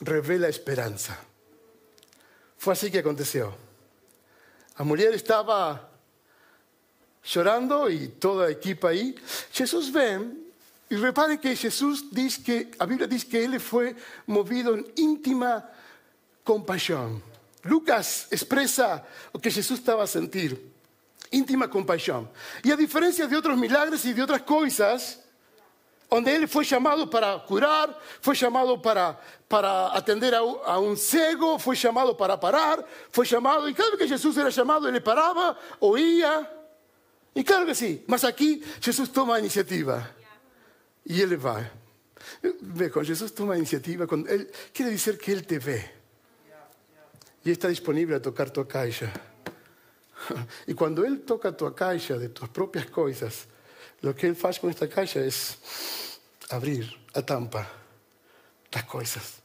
revela 0.00 0.48
esperanza. 0.48 1.16
Fue 2.58 2.72
así 2.72 2.90
que 2.90 2.98
aconteció. 2.98 3.54
La 4.76 4.84
mujer 4.84 5.14
estaba 5.14 5.87
llorando 7.28 7.90
y 7.90 8.08
toda 8.08 8.46
la 8.46 8.52
equipa 8.52 8.88
ahí. 8.88 9.14
Jesús 9.52 9.92
ven 9.92 10.46
y 10.88 10.96
reparen 10.96 11.38
que 11.38 11.54
Jesús 11.54 12.06
dice 12.10 12.42
que, 12.42 12.70
la 12.78 12.86
Biblia 12.86 13.06
dice 13.06 13.28
que 13.28 13.44
él 13.44 13.60
fue 13.60 13.94
movido 14.26 14.74
en 14.74 14.86
íntima 14.96 15.68
compasión. 16.42 17.22
Lucas 17.64 18.28
expresa 18.30 19.04
lo 19.32 19.40
que 19.40 19.50
Jesús 19.50 19.78
estaba 19.78 20.04
a 20.04 20.06
sentir 20.06 20.72
íntima 21.30 21.68
compasión. 21.68 22.30
Y 22.62 22.70
a 22.70 22.76
diferencia 22.76 23.26
de 23.26 23.36
otros 23.36 23.58
milagros 23.58 24.02
y 24.06 24.14
de 24.14 24.22
otras 24.22 24.42
cosas, 24.42 25.20
donde 26.08 26.34
él 26.34 26.48
fue 26.48 26.64
llamado 26.64 27.10
para 27.10 27.44
curar, 27.44 27.98
fue 28.22 28.34
llamado 28.34 28.80
para, 28.80 29.20
para 29.46 29.94
atender 29.94 30.34
a, 30.34 30.78
un 30.78 30.96
ciego, 30.96 31.58
fue 31.58 31.76
llamado 31.76 32.16
para 32.16 32.40
parar, 32.40 32.86
fue 33.10 33.26
llamado, 33.26 33.68
y 33.68 33.74
cada 33.74 33.90
vez 33.90 33.98
que 33.98 34.08
Jesús 34.08 34.34
era 34.38 34.48
llamado, 34.48 34.88
él 34.88 34.94
le 34.94 35.02
paraba, 35.02 35.58
oía, 35.80 36.57
y 37.34 37.44
claro 37.44 37.66
que 37.66 37.74
sí, 37.74 38.04
mas 38.06 38.24
aquí 38.24 38.62
Jesús 38.80 39.12
toma 39.12 39.38
iniciativa 39.38 40.10
y 41.04 41.20
él 41.20 41.44
va. 41.44 41.70
Ve, 42.42 42.90
cuando 42.90 43.08
Jesús 43.08 43.34
toma 43.34 43.56
iniciativa, 43.56 44.06
él, 44.28 44.50
quiere 44.72 44.92
decir 44.92 45.18
que 45.18 45.32
él 45.32 45.46
te 45.46 45.58
ve 45.58 45.98
y 47.44 47.50
está 47.50 47.68
disponible 47.68 48.16
a 48.16 48.22
tocar 48.22 48.50
tu 48.50 48.66
caixa. 48.66 49.10
Y 50.66 50.74
cuando 50.74 51.04
Él 51.04 51.22
toca 51.22 51.56
tu 51.56 51.72
caixa 51.74 52.18
de 52.18 52.28
tus 52.28 52.48
propias 52.48 52.86
cosas, 52.86 53.46
lo 54.02 54.14
que 54.14 54.26
Él 54.26 54.36
hace 54.42 54.60
con 54.60 54.70
esta 54.70 54.88
caixa 54.88 55.20
es 55.20 55.58
abrir 56.50 56.90
a 57.14 57.22
tampa 57.22 57.66
las 58.72 58.84
cosas 58.84 59.40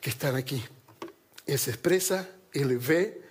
que 0.00 0.10
están 0.10 0.36
aquí. 0.36 0.62
Él 1.46 1.58
se 1.58 1.70
expresa, 1.70 2.28
Él 2.52 2.78
ve 2.78 3.22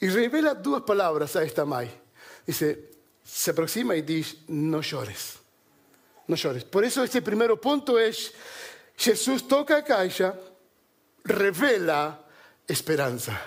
y 0.00 0.08
revela 0.08 0.54
dos 0.54 0.82
palabras 0.82 1.36
a 1.36 1.44
esta 1.44 1.64
Mai. 1.64 1.90
Dice, 2.46 2.93
se 3.34 3.50
aproxima 3.50 3.96
y 3.96 4.02
dice, 4.02 4.36
no 4.46 4.80
llores, 4.80 5.40
no 6.28 6.36
llores. 6.36 6.62
Por 6.62 6.84
eso 6.84 7.02
este 7.02 7.20
primer 7.20 7.50
punto 7.58 7.98
es, 7.98 8.32
Jesús 8.96 9.48
toca 9.48 9.78
a 9.78 9.82
caixa, 9.82 10.38
revela 11.24 12.24
esperanza. 12.64 13.42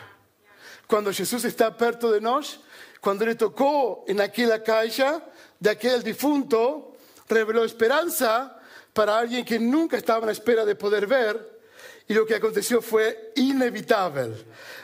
Cuando 0.88 1.14
Jesús 1.14 1.46
está 1.46 1.78
perto 1.78 2.12
de 2.12 2.20
nosotros, 2.20 2.66
cuando 3.00 3.26
le 3.26 3.36
tocó 3.36 4.04
en 4.10 4.20
aquella 4.20 4.62
caixa 4.62 5.24
de 5.58 5.70
aquel 5.70 6.04
difunto, 6.04 6.98
reveló 7.30 7.64
esperanza 7.64 8.60
para 8.92 9.18
alguien 9.18 9.46
que 9.46 9.58
nunca 9.58 9.96
estaba 9.96 10.26
en 10.26 10.32
espera 10.32 10.66
de 10.66 10.76
poder 10.76 11.08
ver. 11.08 11.57
Y 12.08 12.14
lo 12.14 12.26
que 12.26 12.36
aconteció 12.36 12.82
fue 12.82 13.34
inevitable. 13.36 14.34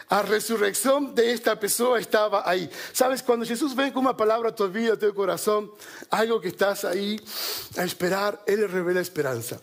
La 0.09 0.21
resurrección 0.21 1.15
de 1.15 1.31
esta 1.31 1.59
persona 1.59 1.99
estaba 1.99 2.47
ahí. 2.47 2.69
Sabes, 2.91 3.23
cuando 3.23 3.45
Jesús 3.45 3.75
ven 3.75 3.91
con 3.91 4.05
una 4.05 4.15
palabra 4.15 4.49
a 4.49 4.55
tu 4.55 4.67
vida, 4.67 4.93
a 4.93 4.99
tu 4.99 5.11
corazón, 5.13 5.71
algo 6.09 6.39
que 6.39 6.49
estás 6.49 6.85
ahí 6.85 7.19
a 7.77 7.83
esperar, 7.83 8.43
Él 8.45 8.69
revela 8.69 9.01
esperanza. 9.01 9.59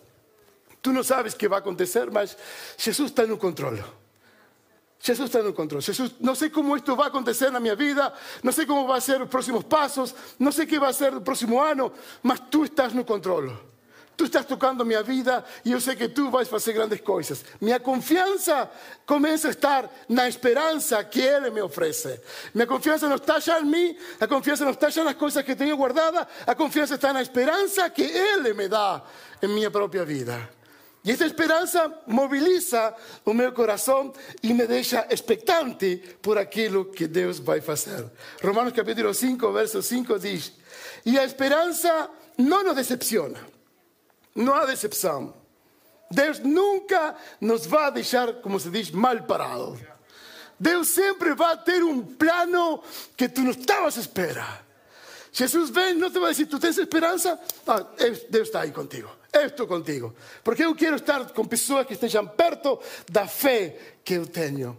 Tú 0.81 0.93
no 0.93 1.05
sabes 1.05 1.35
qué 1.35 1.47
va 1.47 1.59
a 1.59 1.61
acontecer, 1.61 2.09
pero 2.13 2.27
Jesús 2.79 3.07
está 3.07 3.23
en 3.23 3.33
un 3.33 3.39
control. 3.39 3.81
Jesús 5.01 5.27
está 5.27 5.41
en 5.41 5.47
el 5.47 5.55
control. 5.55 5.83
Jesús, 5.83 6.15
no 6.21 6.35
sé 6.35 6.51
cómo 6.51 6.77
esto 6.77 6.97
va 6.97 7.07
a 7.07 7.09
acontecer 7.09 7.55
en 7.55 7.63
mi 7.63 7.75
vida, 7.75 8.15
no 8.43 8.53
sé 8.53 8.67
cómo 8.67 8.87
va 8.87 8.97
a 8.97 9.01
ser 9.01 9.21
los 9.21 9.29
próximos 9.29 9.65
pasos, 9.65 10.15
no 10.39 10.51
sé 10.53 10.67
qué 10.67 10.79
va 10.79 10.89
a 10.89 10.93
ser 10.93 11.13
el 11.15 11.23
próximo 11.23 11.63
año, 11.63 11.93
mas 12.23 12.51
tú 12.51 12.65
estás 12.65 12.93
en 12.93 12.99
el 12.99 13.07
control. 13.07 13.71
Tú 14.21 14.27
estás 14.27 14.47
tocando 14.47 14.85
mi 14.85 14.95
vida 14.97 15.43
y 15.65 15.71
yo 15.71 15.81
sé 15.81 15.97
que 15.97 16.11
tú 16.11 16.31
vas 16.31 16.53
a 16.53 16.57
hacer 16.57 16.75
grandes 16.75 17.01
cosas. 17.01 17.43
Mi 17.59 17.73
confianza 17.81 18.71
comienza 19.07 19.49
a 19.49 19.51
estar 19.53 19.91
en 20.11 20.15
la 20.15 20.29
esperanza 20.29 21.09
que 21.09 21.27
Él 21.27 21.51
me 21.51 21.63
ofrece. 21.63 22.21
Mi 22.53 22.67
confianza 22.67 23.09
no 23.09 23.15
está 23.15 23.39
ya 23.39 23.57
en 23.57 23.71
mí, 23.71 23.97
la 24.19 24.29
confianza 24.29 24.67
no 24.67 24.73
está 24.73 24.91
ya 24.91 25.01
en 25.01 25.07
las 25.07 25.15
cosas 25.15 25.43
que 25.43 25.57
tengo 25.57 25.75
guardadas, 25.75 26.29
la 26.47 26.55
confianza 26.55 26.97
está 26.97 27.09
en 27.09 27.15
la 27.15 27.23
esperanza 27.23 27.95
que 27.95 28.13
Él 28.35 28.55
me 28.55 28.69
da 28.69 29.03
en 29.41 29.55
mi 29.55 29.67
propia 29.71 30.05
vida. 30.05 30.51
Y 31.03 31.13
esta 31.13 31.25
esperanza 31.25 32.03
moviliza 32.05 32.95
mi 33.25 33.51
corazón 33.53 34.13
y 34.43 34.53
me 34.53 34.67
deja 34.67 35.07
expectante 35.09 35.97
por 36.21 36.37
aquello 36.37 36.91
que 36.91 37.09
Dios 37.09 37.41
va 37.41 37.55
a 37.55 37.73
hacer. 37.73 38.13
Romanos 38.43 38.75
capítulo 38.77 39.15
5, 39.15 39.51
verso 39.51 39.81
5 39.81 40.19
dice, 40.19 40.53
y 41.05 41.13
la 41.13 41.25
esperanza 41.25 42.11
no 42.37 42.63
nos 42.63 42.77
decepciona, 42.77 43.41
no 44.35 44.55
hay 44.55 44.67
decepción. 44.69 45.35
Dios 46.11 46.41
nunca 46.41 47.17
nos 47.41 47.73
va 47.73 47.87
a 47.87 47.91
dejar, 47.91 48.41
como 48.41 48.59
se 48.59 48.71
dice, 48.71 48.93
mal 48.93 49.27
parado. 49.27 49.77
Dios 50.59 50.89
siempre 50.89 51.35
va 51.35 51.53
a 51.53 51.65
tener 51.65 51.85
un 51.85 52.17
plano 52.17 52.83
que 53.17 53.29
tú 53.29 53.43
no 53.43 53.53
estabas 53.53 53.97
a 53.97 54.01
esperar. 54.01 54.65
Jesús 55.33 55.73
ven, 55.73 55.99
no 55.99 56.11
te 56.11 56.19
va 56.19 56.27
a 56.27 56.29
decir, 56.31 56.49
¿tú 56.49 56.59
tienes 56.59 56.79
esperanza? 56.79 57.41
Ah, 57.67 57.87
Dios 58.29 58.49
está 58.49 58.63
ahí 58.63 58.73
contigo. 58.73 59.21
Eu 59.33 59.47
estou 59.47 59.67
contigo. 59.67 60.13
Porque 60.43 60.65
eu 60.65 60.75
quero 60.75 60.97
estar 60.97 61.33
com 61.33 61.45
pessoas 61.45 61.87
que 61.87 61.95
estejam 61.95 62.27
perto 62.27 62.81
da 63.09 63.27
fé 63.29 63.97
que 64.05 64.15
eu 64.15 64.27
tenho. 64.27 64.77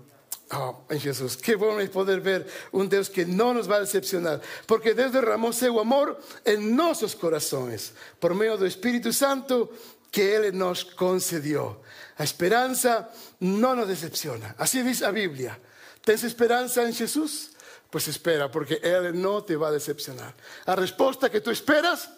Oh, 0.53 0.75
em 0.93 0.99
Jesus, 0.99 1.37
que 1.37 1.55
bom 1.55 1.79
é 1.79 1.87
poder 1.87 2.19
ver 2.19 2.45
um 2.73 2.85
Deus 2.85 3.07
que 3.07 3.23
não 3.23 3.53
nos 3.53 3.67
vai 3.67 3.79
decepcionar, 3.79 4.41
porque 4.67 4.93
Deus 4.93 5.13
derramou 5.13 5.53
seu 5.53 5.79
amor 5.79 6.17
em 6.45 6.57
nossos 6.57 7.13
corações, 7.13 7.93
por 8.19 8.33
meio 8.35 8.57
do 8.57 8.67
Espírito 8.67 9.13
Santo 9.13 9.69
que 10.11 10.19
Ele 10.19 10.51
nos 10.51 10.83
concedió. 10.83 11.79
A 12.17 12.25
esperança 12.25 13.09
não 13.39 13.75
nos 13.77 13.87
decepciona. 13.87 14.53
Assim 14.57 14.83
diz 14.83 15.01
a 15.01 15.11
Bíblia. 15.11 15.57
¿Tens 16.03 16.23
esperança 16.23 16.83
em 16.83 16.91
Jesus? 16.91 17.51
Pues 17.89 18.07
espera, 18.09 18.49
porque 18.49 18.81
Ele 18.83 19.13
não 19.13 19.41
te 19.41 19.55
vai 19.55 19.71
decepcionar. 19.71 20.35
A 20.65 20.75
resposta 20.75 21.29
que 21.29 21.39
tu 21.39 21.49
esperas 21.49 22.09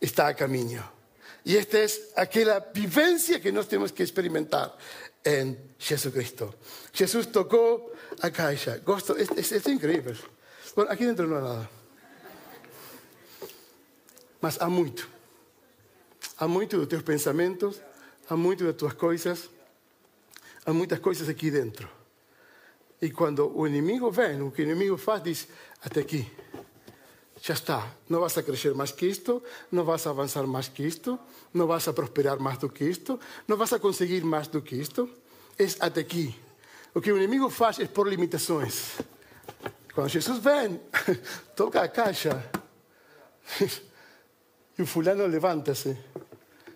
está 0.00 0.28
a 0.28 0.34
caminho. 0.34 0.96
Y 1.46 1.56
esta 1.56 1.78
es 1.78 2.10
aquella 2.16 2.58
vivencia 2.74 3.40
que 3.40 3.52
nos 3.52 3.68
tenemos 3.68 3.92
que 3.92 4.02
experimentar 4.02 4.76
en 5.26 5.74
Jesucristo. 5.78 6.54
Jesús 6.92 7.32
tocó 7.32 7.90
a 8.22 8.30
caixa. 8.30 8.78
Gosto, 8.78 9.16
es, 9.16 9.28
es, 9.32 9.52
es 9.52 9.66
incrível. 9.66 10.16
Bueno, 10.74 10.90
aqui 10.90 11.04
dentro 11.04 11.26
não 11.26 11.36
há 11.36 11.40
nada. 11.40 11.70
Mas 14.40 14.60
há 14.60 14.68
muito. 14.68 15.08
Há 16.38 16.46
muito 16.46 16.78
dos 16.78 16.86
teus 16.86 17.02
pensamentos, 17.02 17.82
há 18.28 18.36
muito 18.36 18.64
das 18.64 18.76
tuas 18.76 18.94
coisas, 18.94 19.50
há 20.64 20.72
muitas 20.72 21.00
coisas 21.00 21.28
aqui 21.28 21.50
dentro. 21.50 21.88
E 23.02 23.10
quando 23.10 23.50
o 23.56 23.66
inimigo 23.66 24.10
vem, 24.10 24.40
o 24.42 24.50
que 24.50 24.62
o 24.62 24.64
inimigo 24.64 24.96
faz, 24.96 25.22
diz: 25.22 25.48
até 25.82 26.00
aqui. 26.00 26.30
Ya 27.44 27.54
está, 27.54 27.94
no 28.08 28.20
vas 28.20 28.38
a 28.38 28.42
crecer 28.42 28.74
más 28.74 28.92
que 28.92 29.10
esto, 29.10 29.42
no 29.70 29.84
vas 29.84 30.06
a 30.06 30.10
avanzar 30.10 30.46
más 30.46 30.70
que 30.70 30.86
esto, 30.86 31.20
no 31.52 31.66
vas 31.66 31.86
a 31.86 31.94
prosperar 31.94 32.40
más 32.40 32.58
do 32.58 32.72
que 32.72 32.88
esto, 32.88 33.20
no 33.46 33.56
vas 33.56 33.72
a 33.72 33.78
conseguir 33.78 34.24
más 34.24 34.50
do 34.50 34.64
que 34.64 34.80
esto. 34.80 35.08
Es 35.58 35.76
hasta 35.80 36.00
aquí. 36.00 36.34
O 36.94 37.00
que 37.00 37.12
o 37.12 37.16
inimigo 37.16 37.50
faz 37.50 37.78
é 37.78 37.86
por 37.86 38.08
limitações. 38.08 38.96
Quando 39.94 40.08
Jesus 40.08 40.38
vem, 40.38 40.80
toca 41.54 41.82
a 41.82 41.88
caixa. 41.88 42.42
E 44.78 44.82
o 44.82 44.86
fulano 44.86 45.26
levanta-se. 45.26 45.96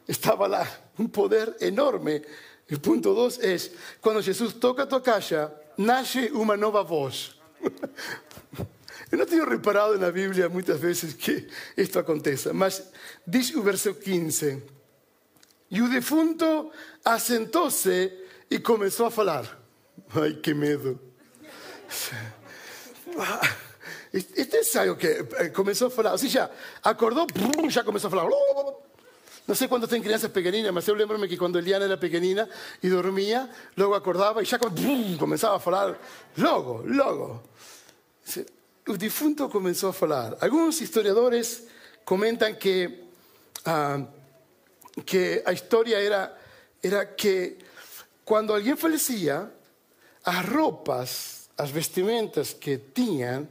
Estava 0.06 0.46
lá 0.46 0.66
um 0.98 1.08
poder 1.08 1.56
enorme. 1.60 2.22
O 2.70 2.78
ponto 2.78 3.14
2 3.14 3.38
é: 3.40 3.56
quando 4.00 4.22
Jesus 4.22 4.54
toca 4.54 4.82
a 4.82 4.86
tua 4.86 5.00
caixa, 5.00 5.52
nasce 5.76 6.30
uma 6.32 6.56
nova 6.56 6.82
voz. 6.82 7.34
Eu 9.10 9.18
não 9.18 9.26
tenho 9.26 9.48
reparado 9.48 9.98
na 9.98 10.10
Bíblia 10.10 10.48
muitas 10.48 10.78
vezes 10.78 11.14
que 11.14 11.48
isto 11.76 11.98
aconteça, 11.98 12.52
mas 12.52 12.82
diz 13.26 13.52
o 13.54 13.62
verso 13.62 13.94
15: 13.94 14.62
E 15.70 15.82
o 15.82 15.88
defunto 15.88 16.70
assentou-se 17.04 18.12
e 18.50 18.58
começou 18.60 19.06
a 19.06 19.10
falar. 19.10 19.60
Ai, 20.14 20.34
que 20.34 20.54
medo! 20.54 20.98
Este 24.12 24.64
sabe 24.64 24.90
o 24.90 24.96
que 24.96 25.24
começou 25.54 25.88
a 25.88 25.90
falar, 25.90 26.12
ou 26.12 26.18
seja, 26.18 26.50
acordou, 26.82 27.26
já 27.68 27.84
começou 27.84 28.08
a 28.08 28.10
falar. 28.10 28.28
Não 29.46 29.54
sei 29.54 29.68
quando 29.68 29.88
tem 29.88 30.02
crianças 30.02 30.30
pequeninas, 30.30 30.72
mas 30.72 30.86
eu 30.86 30.94
lembro-me 30.94 31.26
que 31.26 31.36
quando 31.36 31.58
Eliana 31.58 31.84
era 31.84 31.96
pequenina 31.96 32.48
e 32.82 32.88
dormia, 32.88 33.48
logo 33.76 33.94
acordava 33.94 34.42
e 34.42 34.44
já 34.44 34.58
começava 35.18 35.56
a 35.56 35.60
falar, 35.60 35.98
logo, 36.36 36.84
logo. 36.86 37.42
O 38.86 38.96
defunto 38.96 39.48
comenzó 39.48 39.88
a 39.88 39.94
hablar. 39.94 40.36
Algunos 40.40 40.80
historiadores 40.80 41.64
comentan 42.04 42.58
que, 42.58 43.04
uh, 43.66 44.06
que 45.04 45.42
a 45.44 45.52
historia 45.52 46.00
era, 46.00 46.36
era 46.82 47.14
que 47.14 47.58
cuando 48.24 48.54
alguien 48.54 48.76
fallecía, 48.76 49.50
as 50.24 50.46
roupas, 50.46 51.50
as 51.56 51.70
vestimentas 51.70 52.54
que 52.54 52.78
tinham, 52.92 53.48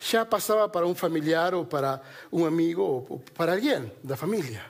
já 0.00 0.24
passava 0.24 0.68
para 0.68 0.86
um 0.86 0.94
familiar 0.94 1.54
ou 1.54 1.66
para 1.66 2.00
um 2.32 2.46
amigo 2.46 2.82
ou 2.82 3.22
para 3.36 3.52
alguém 3.52 3.92
da 4.02 4.16
família. 4.16 4.64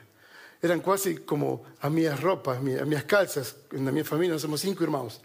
Eram 0.61 0.79
quase 0.79 1.17
como 1.21 1.65
as 1.81 1.91
minhas 1.91 2.19
roupas, 2.19 2.57
as 2.57 2.87
minhas 2.87 3.03
calças. 3.03 3.55
Na 3.71 3.91
minha 3.91 4.05
família 4.05 4.33
nós 4.33 4.41
somos 4.41 4.61
cinco 4.61 4.83
irmãos. 4.83 5.19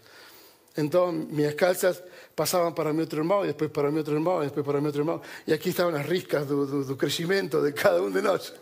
Então, 0.75 1.11
minhas 1.11 1.55
calças 1.55 2.01
pasaban 2.37 2.75
para 2.75 2.93
mi 2.93 3.01
otro 3.01 3.17
hermano 3.17 3.45
y 3.45 3.47
después 3.47 3.71
para 3.71 3.89
mi 3.89 3.99
otro 3.99 4.13
hermano 4.13 4.41
y 4.41 4.43
después 4.43 4.63
para 4.63 4.79
mi 4.79 4.89
otro 4.89 5.01
hermano. 5.01 5.23
Y 5.47 5.53
aquí 5.53 5.71
estaban 5.71 5.95
las 5.95 6.05
riscas 6.05 6.47
del 6.47 6.95
crecimiento 6.95 7.63
de 7.63 7.73
cada 7.73 7.99
uno 7.99 8.15
de 8.15 8.21
nosotros. 8.21 8.59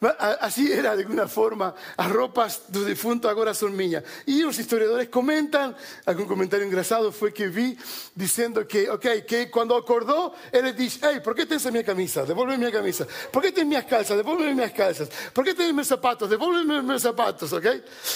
Así 0.40 0.72
era 0.72 0.96
de 0.96 1.02
alguna 1.02 1.28
forma. 1.28 1.74
Las 1.98 2.10
ropas 2.10 2.62
los 2.72 2.86
difuntos 2.86 3.30
ahora 3.30 3.52
son 3.52 3.76
mías. 3.76 4.02
Y 4.24 4.40
los 4.40 4.58
historiadores 4.58 5.10
comentan, 5.10 5.76
algún 6.06 6.24
comentario 6.24 6.64
engrasado 6.64 7.12
fue 7.12 7.34
que 7.34 7.48
vi 7.48 7.76
diciendo 8.14 8.66
que, 8.66 8.88
ok, 8.88 9.06
que 9.28 9.50
cuando 9.50 9.76
acordó, 9.76 10.32
él 10.50 10.74
dice, 10.74 11.00
hey, 11.02 11.20
¿por 11.22 11.34
qué 11.34 11.44
tienes 11.44 11.70
mi 11.70 11.84
camisa? 11.84 12.24
Devuélveme 12.24 12.64
mi 12.64 12.72
camisa. 12.72 13.06
¿Por 13.30 13.42
qué 13.42 13.52
tienes 13.52 13.76
mis 13.76 13.90
calzas? 13.90 14.16
Devuélveme 14.16 14.64
mis 14.64 14.72
calzas. 14.72 15.10
¿Por 15.34 15.44
qué 15.44 15.52
tienes 15.52 15.74
mis 15.74 15.86
zapatos? 15.86 16.30
Devuélveme 16.30 16.80
mis 16.80 17.02
zapatos, 17.02 17.52
ok? 17.52 17.66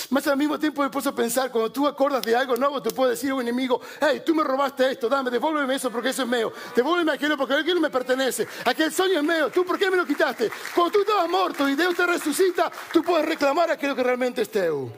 Más 0.09 0.27
al 0.27 0.39
mismo 0.39 0.59
tiempo 0.59 0.81
me 0.81 0.89
puse 0.89 1.11
a 1.11 1.15
pensar, 1.15 1.51
cuando 1.51 1.71
tú 1.71 1.87
acordas 1.87 2.23
de 2.23 2.35
algo 2.35 2.57
nuevo, 2.57 2.81
tú 2.81 2.89
puedes 2.95 3.19
decir 3.19 3.33
a 3.33 3.35
un 3.35 3.43
enemigo, 3.43 3.79
hey, 4.01 4.23
tú 4.25 4.35
me 4.35 4.43
robaste 4.55 4.93
esto, 4.93 5.09
dame, 5.09 5.31
devuélveme 5.31 5.75
eso 5.75 5.91
porque 5.91 6.11
eso 6.11 6.23
es 6.23 6.29
mío. 6.29 6.53
Devuélveme 6.75 7.13
aquello 7.13 7.37
porque 7.37 7.55
aquello 7.55 7.81
me 7.81 7.91
pertenece. 7.91 8.47
Aquel 8.65 8.93
sueño 8.93 9.19
es 9.19 9.25
mío. 9.25 9.51
¿Tú 9.51 9.65
por 9.65 9.79
qué 9.79 9.91
me 9.91 9.97
lo 9.97 10.07
quitaste? 10.07 10.51
Cuando 10.75 10.93
tú 10.93 11.01
estabas 11.01 11.29
muerto 11.29 11.69
y 11.69 11.75
Dios 11.75 11.95
te 11.95 12.07
resucita, 12.07 12.71
tú 12.93 13.03
puedes 13.03 13.27
reclamar 13.27 13.71
aquello 13.71 13.95
que 13.95 14.03
realmente 14.03 14.43
es 14.43 14.51
teu. 14.51 14.93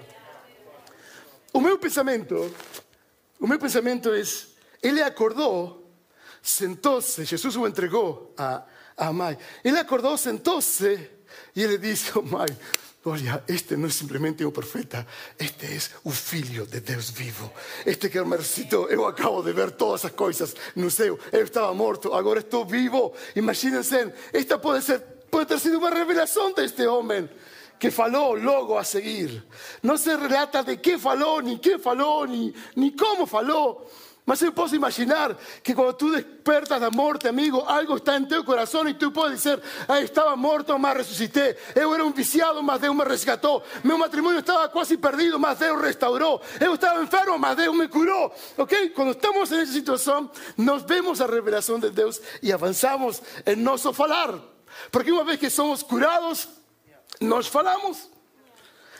O 1.52 1.60
meu 1.60 1.78
pensamento, 1.78 2.52
o 3.40 3.46
meu 3.46 3.58
pensamento 3.58 4.14
es, 4.14 4.56
ele 4.82 5.00
acordou, 5.00 5.90
sentou-se, 6.42 7.24
Jesus 7.24 7.56
o 7.56 8.32
a, 8.36 8.66
a 8.94 9.12
mãe. 9.12 9.38
Ele 9.64 9.78
acordou, 9.78 10.18
sentou-se 10.18 11.10
e 11.54 11.62
ele 11.62 11.78
disse, 11.78 12.12
oh 12.18 12.22
mãe, 12.22 12.46
Olha, 13.08 13.40
este 13.46 13.76
não 13.76 13.86
é 13.86 13.90
simplesmente 13.90 14.44
um 14.44 14.50
profeta, 14.50 15.06
este 15.38 15.64
é 15.64 15.78
o 16.02 16.10
filho 16.10 16.66
de 16.66 16.80
Deus 16.80 17.10
vivo. 17.10 17.52
Este 17.86 18.08
que 18.08 18.20
ressuscitou, 18.20 18.88
eu 18.88 19.06
acabo 19.06 19.42
de 19.42 19.52
ver 19.52 19.70
todas 19.70 20.04
as 20.06 20.10
coisas 20.10 20.56
no 20.74 20.90
céu. 20.90 21.16
Eu 21.30 21.44
estava 21.44 21.72
morto, 21.72 22.12
agora 22.12 22.40
estou 22.40 22.64
vivo. 22.64 23.14
Imagínense, 23.36 24.12
esta 24.32 24.58
pode, 24.58 24.84
ser, 24.84 24.98
pode 25.30 25.46
ter 25.46 25.60
sido 25.60 25.78
uma 25.78 25.90
revelação 25.90 26.52
deste 26.52 26.84
homem 26.84 27.30
que 27.78 27.92
falou 27.92 28.34
logo 28.34 28.76
a 28.76 28.82
seguir. 28.82 29.44
Não 29.84 29.96
se 29.96 30.10
relata 30.16 30.64
de 30.64 30.76
que 30.76 30.98
falou, 30.98 31.40
nem 31.40 31.58
que 31.58 31.78
falou, 31.78 32.26
nem, 32.26 32.52
nem 32.74 32.90
como 32.90 33.24
falou. 33.24 33.88
Mas 34.26 34.42
eu 34.42 34.52
posso 34.52 34.74
imaginar 34.74 35.38
que 35.62 35.72
quando 35.72 35.94
tu 35.94 36.10
despertas 36.10 36.80
da 36.80 36.90
morte, 36.90 37.28
amigo, 37.28 37.60
algo 37.60 37.96
está 37.96 38.16
em 38.18 38.24
teu 38.24 38.42
coração 38.42 38.86
e 38.88 38.92
tu 38.92 39.12
podes 39.12 39.38
dizer: 39.38 39.62
ah, 39.86 40.00
estava 40.00 40.36
morto, 40.36 40.76
mas 40.76 40.96
ressuscitei. 40.96 41.56
Eu 41.76 41.94
era 41.94 42.04
um 42.04 42.10
viciado, 42.10 42.60
mas 42.60 42.80
Deus 42.80 42.94
me 42.94 43.04
resgatou. 43.04 43.62
Meu 43.84 43.96
matrimônio 43.96 44.40
estava 44.40 44.68
quase 44.68 44.96
perdido, 44.96 45.38
mas 45.38 45.60
Deus 45.60 45.80
restaurou. 45.80 46.42
Eu 46.60 46.74
estava 46.74 47.00
enfermo, 47.04 47.38
mas 47.38 47.56
Deus 47.56 47.76
me 47.76 47.86
curou. 47.86 48.34
Ok? 48.58 48.90
Quando 48.90 49.12
estamos 49.12 49.50
nessa 49.50 49.72
situação, 49.72 50.28
nós 50.56 50.82
vemos 50.82 51.20
a 51.20 51.26
revelação 51.26 51.78
de 51.78 51.90
Deus 51.90 52.20
e 52.42 52.52
avançamos 52.52 53.22
em 53.46 53.54
nosso 53.54 53.92
falar. 53.92 54.34
Porque 54.90 55.12
uma 55.12 55.22
vez 55.22 55.38
que 55.38 55.48
somos 55.48 55.84
curados, 55.84 56.48
nós 57.20 57.46
falamos. 57.46 58.15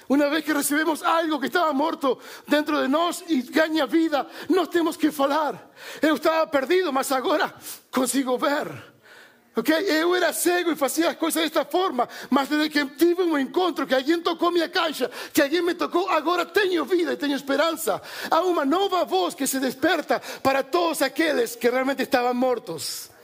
Una 0.09 0.29
vez 0.29 0.45
que 0.45 0.53
recibimos 0.53 1.03
algo 1.03 1.41
que 1.41 1.47
estaba 1.47 1.73
muerto 1.73 2.19
dentro 2.47 2.81
de 2.81 2.89
nós 2.89 3.25
e 3.29 3.43
ganha 3.43 3.87
vida, 3.87 4.27
nós 4.49 4.69
temos 4.69 4.97
que 4.97 5.11
falar. 5.11 5.73
Eu 6.01 6.15
estava 6.15 6.47
perdido, 6.47 6.93
mas 6.93 7.11
agora 7.11 7.53
consigo 7.91 8.39
ver. 8.39 8.97
Okay? 9.57 9.91
Eu 9.91 10.15
era 10.15 10.35
cego 10.35 10.71
e 10.71 10.77
fazia 10.77 11.11
as 11.11 11.17
coisas 11.17 11.43
desta 11.43 11.65
forma, 11.65 12.07
mas 12.29 12.47
desde 12.49 12.69
que 12.69 12.85
tive 12.97 13.23
um 13.23 13.39
encontro, 13.39 13.87
que 13.87 13.95
alguém 13.95 14.21
tocou 14.21 14.53
minha 14.53 14.69
caixa, 14.69 15.11
que 15.33 15.41
alguém 15.41 15.63
me 15.63 15.75
tocou, 15.75 16.11
agora 16.11 16.45
tenho 16.45 16.85
vida 16.85 17.15
e 17.15 17.17
tenho 17.17 17.35
esperança. 17.35 18.01
Há 18.31 18.43
uma 18.43 18.67
nova 18.67 19.05
voz 19.05 19.35
que 19.35 19.47
se 19.47 19.59
desperta 19.59 20.21
para 20.43 20.63
todos 20.63 21.01
aqueles 21.01 21.57
que 21.57 21.71
realmente 21.71 22.03
estavam 22.03 22.35
mortos. 22.35 23.16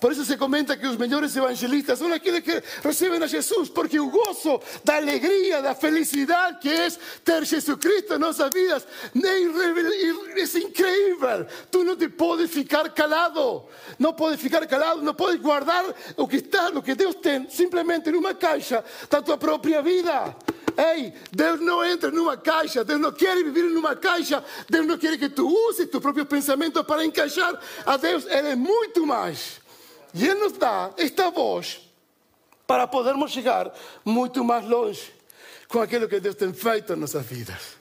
Por 0.00 0.12
eso 0.12 0.24
se 0.24 0.38
comenta 0.38 0.78
que 0.78 0.86
los 0.86 0.98
mejores 0.98 1.34
evangelistas 1.34 1.98
son 1.98 2.12
aquellos 2.12 2.42
que 2.42 2.62
reciben 2.82 3.22
a 3.22 3.28
Jesús, 3.28 3.70
porque 3.70 3.96
el 3.96 4.10
gozo, 4.10 4.60
la 4.84 4.96
alegría, 4.96 5.60
la 5.60 5.74
felicidad 5.74 6.58
que 6.60 6.86
es 6.86 6.98
tener 7.24 7.46
Jesucristo 7.46 8.14
en 8.14 8.20
nuestras 8.20 8.50
vidas 8.50 8.86
es 10.36 10.54
increíble. 10.54 11.46
Tú 11.70 11.84
no 11.84 11.96
te 11.96 12.08
puedes 12.08 12.50
ficar 12.50 12.94
calado, 12.94 13.68
no 13.98 14.14
puedes 14.14 14.40
ficar 14.40 14.66
calado, 14.68 15.02
no 15.02 15.16
puedes 15.16 15.40
guardar 15.40 15.94
lo 16.16 16.28
que 16.28 16.36
está, 16.36 16.70
lo 16.70 16.82
que 16.82 16.94
Dios 16.94 17.20
tiene 17.20 17.50
simplemente 17.50 18.10
en 18.10 18.16
una 18.16 18.38
caixa 18.38 18.84
de 19.10 19.22
tu 19.22 19.38
propia 19.38 19.80
vida. 19.80 20.36
Ei, 20.76 21.12
Deus 21.32 21.60
não 21.60 21.84
entra 21.84 22.08
numa 22.12 22.36
caixa, 22.36 22.84
Deus 22.84 23.00
não 23.00 23.10
quer 23.10 23.34
viver 23.42 23.64
numa 23.64 23.96
caixa, 23.96 24.44
Deus 24.70 24.86
não 24.86 24.96
quer 24.96 25.18
que 25.18 25.28
tu 25.28 25.48
uses 25.68 25.90
tu 25.90 26.00
próprio 26.00 26.24
pensamento 26.24 26.84
para 26.84 27.04
encaixar 27.04 27.60
a 27.84 27.96
Deus, 27.96 28.24
Ele 28.26 28.50
é 28.50 28.54
muito 28.54 29.04
mais. 29.04 29.60
E 30.18 30.26
Ele 30.26 30.40
nos 30.40 30.52
dá 30.54 30.90
esta 30.96 31.30
voz 31.30 31.80
para 32.66 32.88
podermos 32.88 33.30
chegar 33.30 33.72
muito 34.04 34.42
mais 34.42 34.66
longe 34.66 35.14
com 35.68 35.80
aquilo 35.80 36.08
que 36.08 36.18
Deus 36.18 36.34
tem 36.34 36.52
feito 36.52 36.96
nas 36.96 37.14
nossas 37.14 37.24
vidas. 37.24 37.78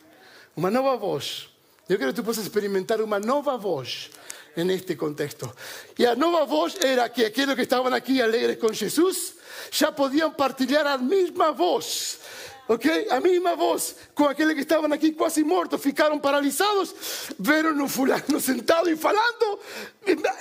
Uma 0.55 0.69
nova 0.69 0.95
voz. 0.95 1.49
Eu 1.89 1.97
quero 1.97 2.11
que 2.11 2.21
tu 2.21 2.23
possas 2.23 2.43
experimentar 2.43 3.01
uma 3.01 3.19
nova 3.19 3.57
voz 3.57 4.11
neste 4.55 4.95
contexto. 4.95 5.51
E 5.97 6.05
a 6.05 6.15
nova 6.15 6.45
voz 6.45 6.75
era 6.79 7.09
que 7.09 7.25
aqueles 7.25 7.55
que 7.55 7.61
estavam 7.61 7.91
aqui 7.91 8.21
alegres 8.21 8.59
com 8.59 8.71
Jesus 8.71 9.33
já 9.71 9.91
podiam 9.91 10.31
partilhar 10.31 10.85
a 10.85 10.97
mesma 10.97 11.51
voz 11.51 12.19
ok? 12.67 13.07
A 13.09 13.19
mesma 13.19 13.55
voz 13.55 13.95
com 14.13 14.25
aqueles 14.25 14.55
que 14.55 14.61
estavam 14.61 14.91
aqui 14.91 15.11
quase 15.11 15.43
mortos, 15.43 15.81
ficaram 15.81 16.19
paralisados, 16.19 16.93
viram 17.39 17.73
no 17.73 17.87
fulano 17.87 18.39
sentado 18.41 18.89
e 18.89 18.95
falando, 18.95 19.59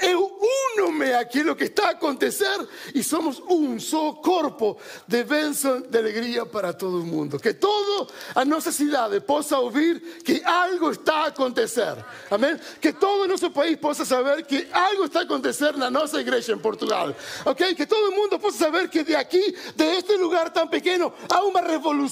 eu 0.02 0.38
uno-me 0.76 1.12
aquilo 1.14 1.56
que 1.56 1.64
está 1.64 1.88
a 1.88 1.90
acontecer 1.90 2.68
e 2.94 3.02
somos 3.02 3.42
um 3.48 3.78
só 3.78 4.12
corpo 4.12 4.78
de 5.06 5.24
bênção, 5.24 5.80
de 5.80 5.98
alegria 5.98 6.46
para 6.46 6.72
todo 6.72 7.00
o 7.00 7.06
mundo. 7.06 7.38
Que 7.38 7.52
toda 7.52 8.12
a 8.34 8.44
nossa 8.44 8.72
cidade 8.72 9.20
possa 9.20 9.58
ouvir 9.58 10.00
que 10.24 10.42
algo 10.44 10.90
está 10.90 11.24
a 11.24 11.26
acontecer, 11.26 11.96
amém? 12.30 12.58
Que 12.80 12.92
todo 12.92 13.24
o 13.24 13.28
nosso 13.28 13.50
país 13.50 13.76
possa 13.76 14.04
saber 14.04 14.44
que 14.44 14.68
algo 14.72 15.04
está 15.04 15.20
a 15.20 15.22
acontecer 15.22 15.76
na 15.76 15.90
nossa 15.90 16.20
igreja 16.20 16.52
em 16.52 16.58
Portugal, 16.58 17.14
ok? 17.44 17.74
Que 17.74 17.86
todo 17.86 18.10
o 18.10 18.16
mundo 18.16 18.38
possa 18.38 18.58
saber 18.58 18.88
que 18.88 19.02
de 19.02 19.14
aqui, 19.14 19.56
de 19.74 19.84
este 19.96 20.16
lugar 20.16 20.50
tão 20.50 20.66
pequeno, 20.66 21.12
há 21.30 21.42
uma 21.44 21.60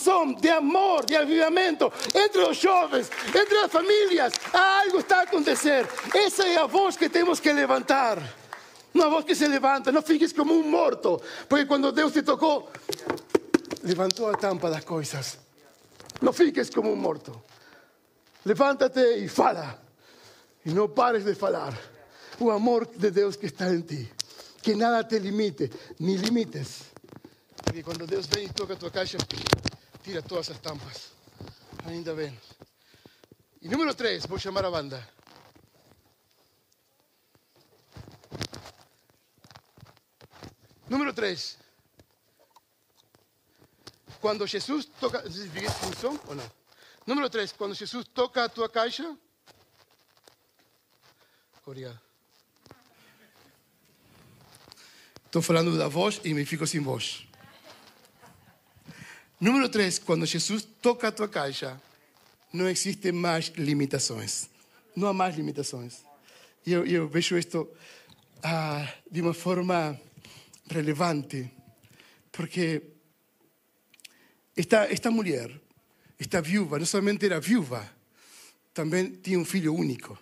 revolução 0.05 0.35
de 0.35 0.51
amor, 0.51 1.07
de 1.07 1.17
avivamento 1.17 1.93
entre 2.15 2.41
los 2.43 2.61
jóvenes, 2.61 3.11
entre 3.27 3.55
las 3.61 3.71
familias. 3.71 4.35
Algo 4.53 4.99
está 4.99 5.21
a 5.21 5.23
acontecer. 5.23 5.87
Esa 6.15 6.47
es 6.47 6.55
la 6.55 6.65
voz 6.67 6.97
que 6.97 7.09
tenemos 7.09 7.41
que 7.41 7.53
levantar. 7.53 8.21
Una 8.93 9.07
voz 9.07 9.25
que 9.25 9.35
se 9.35 9.49
levanta, 9.49 9.91
no 9.91 10.03
fiques 10.03 10.33
como 10.33 10.55
un 10.55 10.71
muerto, 10.71 11.21
porque 11.49 11.67
cuando 11.67 11.91
Dios 11.91 12.13
te 12.13 12.23
tocó, 12.23 12.69
levantó 13.83 14.29
a 14.29 14.35
tampa 14.35 14.69
las 14.69 14.85
cosas. 14.85 15.39
No 16.21 16.33
fiques 16.33 16.71
como 16.71 16.93
un 16.93 17.01
muerto. 17.01 17.45
Levántate 18.45 19.19
y 19.19 19.29
fala. 19.29 19.79
Y 20.65 20.73
no 20.73 20.95
pares 20.95 21.25
de 21.25 21.35
falar. 21.35 21.75
Un 22.39 22.53
amor 22.53 22.89
de 22.91 23.11
Dios 23.11 23.37
que 23.37 23.47
está 23.47 23.69
en 23.69 23.85
ti. 23.85 24.09
Que 24.63 24.77
nada 24.77 25.07
te 25.07 25.19
limite, 25.19 25.71
ni 25.99 26.17
limites. 26.17 26.85
Porque 27.65 27.83
cuando 27.83 28.07
Dios 28.07 28.29
ve 28.31 28.45
y 28.45 28.49
toca 28.49 28.77
tu 28.77 28.91
caixa, 28.91 29.19
tira 30.05 30.21
todas 30.21 30.51
as 30.51 30.59
tampas. 30.59 31.13
Ainda 31.87 32.15
bem. 32.15 32.39
E 33.63 33.69
número 33.69 33.95
3, 33.95 34.27
vou 34.27 34.39
chamar 34.39 34.63
a 34.67 34.71
banda. 34.71 35.09
Número 40.87 41.15
3. 41.15 41.59
Quando 44.21 44.47
Jesus 44.47 44.85
toca. 45.01 45.23
Liguei 45.23 45.67
o 45.67 45.97
som 45.99 46.21
ou 46.29 46.35
não? 46.35 46.53
Número 47.07 47.31
3. 47.31 47.53
Quando 47.53 47.75
Jesus 47.75 48.07
toca 48.13 48.45
a 48.45 48.49
tua 48.49 48.69
caixa. 48.69 49.17
Obrigado. 51.65 51.99
Estou 55.25 55.41
falando 55.41 55.79
da 55.79 55.89
voz 55.89 56.21
e 56.23 56.35
me 56.35 56.45
fico 56.45 56.67
sem 56.67 56.81
voz. 56.81 57.27
Número 59.45 59.71
tres, 59.71 60.01
cuando 60.01 60.25
Jesús 60.25 60.67
toca 60.81 61.15
tu 61.15 61.29
caixa, 61.29 61.79
no 62.51 62.67
existen 62.67 63.15
más 63.15 63.53
limitaciones. 63.59 64.49
No 64.97 65.07
hay 65.07 65.15
más 65.15 65.37
limitaciones. 65.37 66.01
Yo, 66.65 66.83
yo 66.87 67.11
veo 67.11 67.37
esto 67.37 67.71
ah, 68.43 68.89
de 69.05 69.21
una 69.21 69.35
forma 69.35 70.01
relevante, 70.69 71.53
porque 72.31 72.95
esta, 74.57 74.87
esta 74.87 75.11
mujer, 75.11 75.61
esta 76.19 76.41
viuva, 76.41 76.79
no 76.79 76.87
solamente 76.87 77.27
era 77.27 77.39
viuva, 77.39 77.87
también 78.73 79.21
tiene 79.21 79.41
un 79.41 79.47
filho 79.47 79.75
único. 79.75 80.19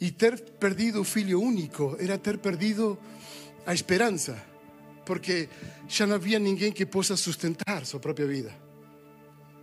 Y 0.00 0.12
ter 0.12 0.42
perdido 0.58 1.00
un 1.00 1.06
filho 1.06 1.38
único 1.38 1.98
era 2.00 2.16
ter 2.16 2.40
perdido 2.40 2.98
a 3.66 3.74
esperanza 3.74 4.42
porque 5.04 5.48
ya 5.88 6.06
no 6.06 6.14
había 6.14 6.38
ninguém 6.38 6.72
que 6.72 6.86
possa 6.86 7.16
sustentar 7.16 7.86
su 7.86 8.00
propia 8.00 8.26
vida. 8.26 8.56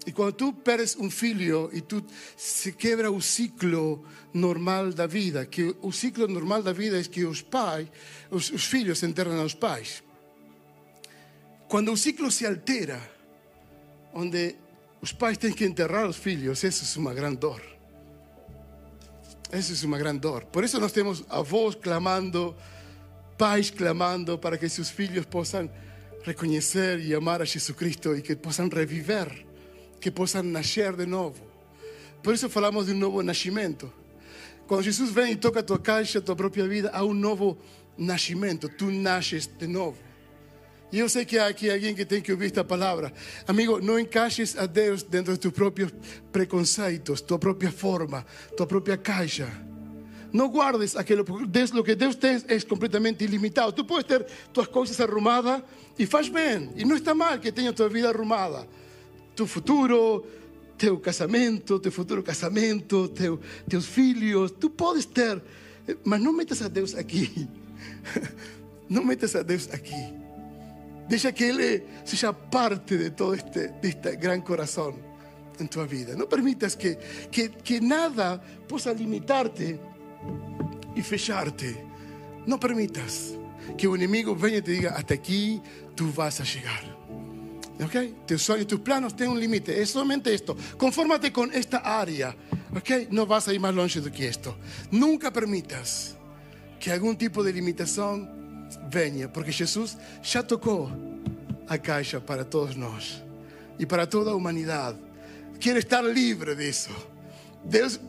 Y 0.06 0.12
cuando 0.12 0.36
tú 0.36 0.63
perdes 0.63 0.95
un 0.95 1.12
filho 1.12 1.69
y 1.71 1.82
tú 1.82 2.04
se 2.36 2.75
quebra 2.75 3.12
o 3.12 3.21
ciclo 3.21 4.04
normal 4.34 4.95
da 4.95 5.08
vida, 5.08 5.49
que 5.49 5.75
o 5.82 5.91
ciclo 5.91 6.28
normal 6.28 6.63
da 6.63 6.73
vida 6.73 6.97
es 6.97 7.10
que 7.10 7.25
os 7.25 7.43
pais, 7.43 7.89
os, 8.32 8.49
os 8.49 8.65
filhos 8.65 9.04
enterram 9.04 9.39
aos 9.39 9.56
pais. 9.56 10.04
Quando 11.67 11.91
o 11.91 11.97
ciclo 11.97 12.32
se 12.32 12.45
altera, 12.47 12.99
onde 14.13 14.56
os 15.02 15.13
pais 15.13 15.38
têm 15.38 15.54
que 15.54 15.65
enterrar 15.65 16.08
os 16.08 16.17
filhos, 16.17 16.63
eso 16.63 16.84
es 16.84 16.95
uma 16.97 17.13
grande 17.13 17.38
dor. 17.38 17.62
Eso 19.52 19.73
es 19.73 19.84
uma 19.84 19.97
grande 19.97 20.21
dor. 20.21 20.45
Por 20.45 20.63
eso 20.63 20.80
nós 20.80 20.91
temos 20.91 21.25
avós 21.30 21.75
clamando 21.75 22.56
pais 23.39 23.71
clamando 23.71 24.39
para 24.39 24.60
que 24.60 24.67
sus 24.67 24.91
filhos 24.91 25.25
puedan 25.25 25.71
reconocer 26.25 26.99
y 26.99 27.13
amar 27.13 27.41
a 27.41 27.45
Jesucristo 27.45 28.13
y 28.13 28.21
que 28.21 28.36
puedan 28.36 28.69
revivir, 28.69 29.45
que 30.02 30.12
puedan 30.12 30.52
nacer 30.52 30.97
de 30.97 31.08
nuevo. 31.08 31.36
Por 32.21 32.34
eso 32.34 32.49
falamos 32.49 32.86
de 32.86 32.91
un 32.91 32.99
nuevo 32.99 33.23
nacimiento. 33.23 33.93
Cuando 34.67 34.84
Jesús 34.84 35.15
viene 35.15 35.32
y 35.32 35.36
toca 35.38 35.65
tu 35.65 35.82
caixa, 35.82 36.19
tu 36.19 36.36
propia 36.36 36.65
vida, 36.65 36.91
hay 36.93 37.06
un 37.08 37.21
nuevo 37.21 37.58
nacimiento. 37.97 38.67
Tú 38.67 38.91
naces 38.91 39.49
de 39.58 39.69
nuevo. 39.69 39.95
Y 40.91 40.97
yo 40.97 41.08
sé 41.08 41.25
que 41.25 41.39
hay 41.39 41.52
aquí 41.52 41.69
alguien 41.69 41.95
que 41.95 42.06
tiene 42.06 42.21
que 42.21 42.34
oír 42.34 42.43
esta 42.43 42.67
palabra. 42.67 43.13
Amigo, 43.47 43.80
no 43.80 43.97
encajes 43.97 44.58
a 44.58 44.67
Dios 44.67 45.10
dentro 45.10 45.34
de 45.34 45.39
tus 45.39 45.54
propios 45.54 45.93
preconceitos, 46.32 47.25
tu 47.25 47.39
propia 47.39 47.71
forma, 47.71 48.25
tu 48.58 48.67
propia 48.67 49.02
caixa. 49.02 49.68
No 50.32 50.48
guardes 50.48 50.96
aquello, 50.96 51.26
lo 51.74 51.84
que 51.84 51.96
Dios 51.96 52.20
te 52.20 52.44
es 52.48 52.65
completamente 52.65 53.26
ilimitado. 53.26 53.74
Tú 53.74 53.86
puedes 53.86 54.06
tener 54.06 54.28
tus 54.52 54.68
cosas 54.70 55.00
arrumadas 55.00 55.63
y 55.98 56.06
faz 56.06 56.32
bien. 56.32 56.72
Y 56.76 56.86
no 56.86 56.96
está 56.96 57.13
mal 57.13 57.39
que 57.39 57.52
tengas 57.52 57.76
tu 57.76 57.88
vida 57.89 58.10
arrumada. 58.10 58.65
Tu 59.36 59.48
futuro, 59.48 60.24
tu 60.78 61.02
casamento, 61.02 61.82
tu 61.82 61.92
futuro 61.92 62.24
casamento, 62.24 63.10
tus 63.10 63.86
filhos, 63.88 64.58
tú 64.60 64.76
puedes 64.76 65.08
tener, 65.08 65.44
mas 66.04 66.22
no 66.22 66.32
metas 66.32 66.62
a 66.62 66.70
Dios 66.70 66.96
aquí. 66.96 67.48
No 68.89 69.04
metas 69.04 69.36
a 69.36 69.44
Dios 69.44 69.70
aquí. 69.72 69.94
Deja 71.08 71.32
que 71.32 71.50
Él 71.50 71.84
sea 72.06 72.34
parte 72.34 72.98
de 72.98 73.12
todo 73.12 73.36
este, 73.36 73.68
de 73.68 73.89
este 73.89 74.15
gran 74.15 74.42
corazón 74.42 74.96
en 75.60 75.68
tu 75.68 75.86
vida. 75.86 76.15
No 76.15 76.28
permitas 76.28 76.76
que, 76.76 76.98
que, 77.32 77.52
que 77.52 77.80
nada 77.80 78.42
pueda 78.68 78.92
limitarte 78.92 79.80
y 80.95 81.02
fecharte. 81.02 81.86
No 82.45 82.60
permitas 82.60 83.34
que 83.78 83.88
un 83.88 83.97
enemigo 83.97 84.36
venga 84.36 84.58
y 84.58 84.62
te 84.62 84.71
diga, 84.71 84.91
hasta 84.91 85.13
aquí 85.13 85.62
tú 85.95 86.12
vas 86.13 86.39
a 86.41 86.43
llegar. 86.43 86.97
¿Ok? 87.82 88.25
Tus 88.28 88.41
sueños, 88.41 88.67
tus 88.67 88.82
planos 88.82 89.15
tienen 89.15 89.34
un 89.34 89.39
límite. 89.39 89.82
Es 89.82 89.91
solamente 89.91 90.34
esto. 90.34 90.56
Confórmate 90.78 91.32
con 91.32 91.54
esta 91.54 91.78
área. 91.78 92.36
¿Ok? 92.75 93.10
No 93.12 93.25
vas 93.25 93.47
a 93.47 93.54
ir 93.54 93.60
más 93.60 93.73
longe 93.73 94.02
de 94.02 94.12
que 94.12 94.28
esto. 94.28 94.58
Nunca 94.91 95.32
permitas 95.32 96.15
que 96.80 96.91
algún 96.91 97.17
tipo 97.17 97.43
de 97.43 97.54
limitación 97.54 98.67
venga, 98.91 99.32
porque 99.32 99.52
Jesús 99.52 99.97
ya 100.23 100.45
tocó 100.45 100.91
a 101.67 101.78
caixa 101.78 102.19
para 102.19 102.49
todos 102.49 102.75
nosotros 102.75 103.23
y 103.78 103.86
para 103.86 104.10
toda 104.10 104.36
humanidad. 104.36 104.95
Quiere 105.60 105.80
estar 105.80 106.04
libre 106.04 106.56
de 106.56 106.69
eso. 106.69 106.91
Deus 107.63 108.00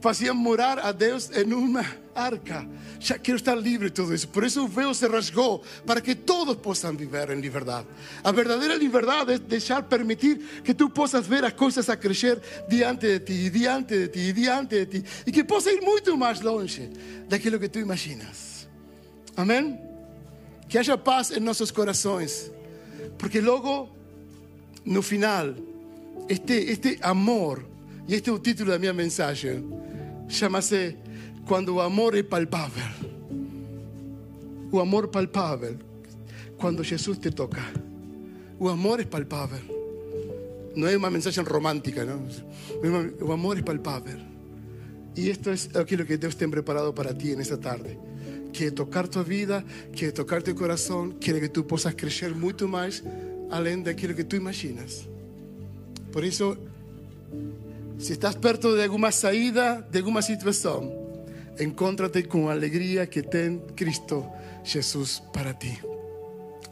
fazia 0.00 0.32
morar 0.34 0.78
a 0.78 0.92
Deus 0.92 1.30
em 1.30 1.52
uma 1.52 1.84
arca. 2.14 2.66
Já 3.00 3.18
quero 3.18 3.36
estar 3.36 3.54
livre 3.54 3.88
de 3.88 3.94
tudo 3.94 4.14
isso. 4.14 4.28
Por 4.28 4.44
isso 4.44 4.64
o 4.64 4.68
véu 4.68 4.94
se 4.94 5.06
rasgou 5.06 5.62
para 5.84 6.00
que 6.00 6.14
todos 6.14 6.56
possam 6.56 6.96
viver 6.96 7.30
em 7.30 7.40
liberdade. 7.40 7.86
A 8.22 8.32
verdadeira 8.32 8.74
liberdade 8.76 9.32
é 9.32 9.38
deixar 9.38 9.82
permitir 9.82 10.62
que 10.62 10.72
tu 10.72 10.88
possas 10.88 11.26
ver 11.26 11.44
as 11.44 11.52
coisas 11.52 11.88
a 11.88 11.96
crescer 11.96 12.40
diante 12.68 13.18
de 13.18 13.20
ti, 13.20 13.50
diante 13.50 13.98
de 13.98 14.08
ti, 14.08 14.32
diante 14.32 14.86
de 14.86 15.00
ti, 15.00 15.08
e 15.26 15.32
que 15.32 15.44
possa 15.44 15.70
ir 15.70 15.80
muito 15.80 16.16
mais 16.16 16.40
longe 16.40 16.90
daquilo 17.28 17.58
que 17.58 17.68
tu 17.68 17.78
imaginas. 17.78 18.68
Amém? 19.36 19.78
Que 20.68 20.78
haja 20.78 20.96
paz 20.96 21.30
em 21.30 21.40
nossos 21.40 21.70
corações, 21.70 22.50
porque 23.18 23.40
logo 23.40 23.94
no 24.84 25.02
final 25.02 25.54
este 26.28 26.54
este 26.70 26.98
amor 27.02 27.73
y 28.06 28.14
este 28.14 28.30
es 28.30 28.36
el 28.36 28.42
título 28.42 28.72
de 28.72 28.78
mi 28.78 28.92
mensaje. 28.92 29.62
Llámase 30.28 30.96
Cuando 31.46 31.74
el 31.74 31.80
amor 31.80 32.16
es 32.16 32.24
palpable. 32.24 32.82
O 34.70 34.80
amor 34.80 35.10
palpable. 35.10 35.76
Cuando 36.56 36.82
Jesús 36.82 37.20
te 37.20 37.30
toca. 37.30 37.64
O 38.58 38.68
amor 38.68 39.00
es 39.00 39.06
palpable. 39.06 39.60
No 40.74 40.88
es 40.88 40.96
una 40.96 41.10
mensaje 41.10 41.42
romántica, 41.42 42.04
¿no? 42.04 42.20
O 43.20 43.32
amor 43.32 43.58
es 43.58 43.62
palpable. 43.62 44.16
Y 45.14 45.30
esto 45.30 45.52
es 45.52 45.74
aquello 45.76 46.06
que 46.06 46.18
Dios 46.18 46.36
te 46.36 46.44
ha 46.44 46.48
preparado 46.48 46.94
para 46.94 47.16
ti 47.16 47.32
en 47.32 47.40
esta 47.40 47.58
tarde. 47.58 47.98
quiere 48.54 48.70
tocar 48.70 49.08
tu 49.08 49.22
vida, 49.24 49.64
quiere 49.92 50.12
tocar 50.12 50.42
tu 50.42 50.54
corazón, 50.54 51.18
quiere 51.20 51.40
que 51.40 51.48
tú 51.48 51.66
puedas 51.66 51.94
crecer 51.94 52.34
mucho 52.34 52.68
más 52.68 53.02
além 53.50 53.82
daquilo 53.82 54.14
que 54.14 54.24
tú 54.24 54.36
imaginas. 54.36 55.06
Por 56.12 56.24
eso, 56.24 56.56
si 57.98 58.12
estás 58.12 58.36
perto 58.36 58.74
de 58.74 58.82
alguna 58.82 59.12
saída, 59.12 59.80
de 59.80 59.98
alguna 59.98 60.22
situación, 60.22 60.92
encontrate 61.58 62.26
con 62.26 62.46
la 62.46 62.52
alegría 62.52 63.08
que 63.08 63.22
tiene 63.22 63.60
Cristo 63.74 64.30
Jesús 64.64 65.22
para 65.32 65.58
ti. 65.58 65.78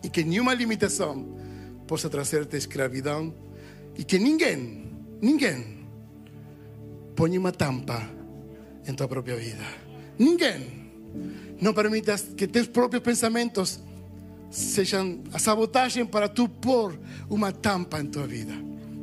Y 0.02 0.10
que 0.10 0.24
ninguna 0.24 0.54
limitación 0.54 1.26
pueda 1.86 2.08
traerte 2.08 2.56
esclavitud 2.56 3.32
y 3.96 4.04
que 4.04 4.18
ninguém, 4.18 4.90
ninguém 5.20 5.82
ponga 7.14 7.38
una 7.38 7.52
tampa 7.52 8.08
en 8.86 8.96
tu 8.96 9.08
propia 9.08 9.36
vida. 9.36 9.64
Ninguém. 10.18 10.82
No 11.60 11.74
permitas 11.74 12.22
que 12.36 12.48
tus 12.48 12.66
propios 12.68 13.02
pensamientos 13.02 13.80
sean 14.50 15.22
a 15.32 15.38
sabotaje 15.38 16.04
para 16.04 16.32
tú 16.32 16.48
por 16.48 16.98
una 17.28 17.52
tampa 17.52 18.00
en 18.00 18.10
tu 18.10 18.26
vida. 18.26 18.54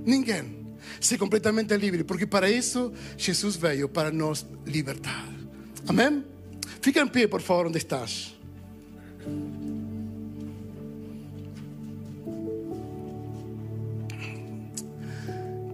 Ninguém. 0.05 0.60
Sé 0.99 1.17
completamente 1.17 1.77
libre, 1.77 2.03
porque 2.03 2.27
para 2.27 2.47
eso 2.47 2.93
Jesús 3.17 3.59
veio, 3.59 3.91
para 3.91 4.11
nos 4.11 4.45
libertar. 4.65 5.25
Amén. 5.87 6.25
Fica 6.81 7.01
en 7.01 7.09
pie, 7.09 7.27
por 7.27 7.41
favor, 7.41 7.65
donde 7.65 7.79
estás. 7.79 8.33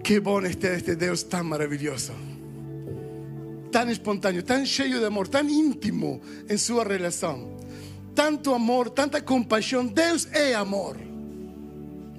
Qué 0.03 0.19
bueno 0.19 0.47
este, 0.47 0.75
este 0.75 0.95
Dios 0.95 1.27
tan 1.27 1.47
maravilloso, 1.47 2.13
tan 3.71 3.89
espontáneo, 3.89 4.43
tan 4.43 4.63
lleno 4.63 4.99
de 4.99 5.07
amor, 5.07 5.27
tan 5.29 5.49
íntimo 5.49 6.21
en 6.47 6.59
su 6.59 6.79
relación. 6.83 7.55
Tanto 8.13 8.55
amor, 8.55 8.91
tanta 8.91 9.25
compasión. 9.25 9.93
Dios 9.93 10.27
es 10.31 10.55
amor. 10.55 10.97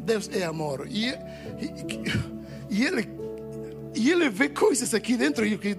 Dios 0.05 0.29
es 0.33 0.42
amor. 0.42 0.87
Y, 0.90 1.07
y, 1.07 1.14
Él, 2.85 3.09
y 3.94 4.11
Él 4.11 4.31
ve 4.31 4.52
cosas 4.52 4.92
aquí 4.94 5.16
dentro 5.16 5.44
y 5.44 5.50
lo 5.50 5.61
que 5.61 5.76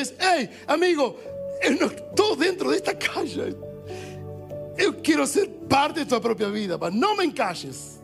es, 0.00 0.14
hey, 0.18 0.50
amigo, 0.66 1.18
estoy 1.60 2.36
dentro 2.38 2.70
de 2.70 2.76
esta 2.76 2.96
calle. 2.98 3.54
Yo 4.78 5.02
quiero 5.02 5.26
ser 5.26 5.50
parte 5.68 6.00
de 6.00 6.06
tu 6.06 6.20
propia 6.20 6.48
vida, 6.48 6.78
pero 6.78 6.92
no 6.92 7.14
me 7.14 7.24
encajes. 7.24 7.95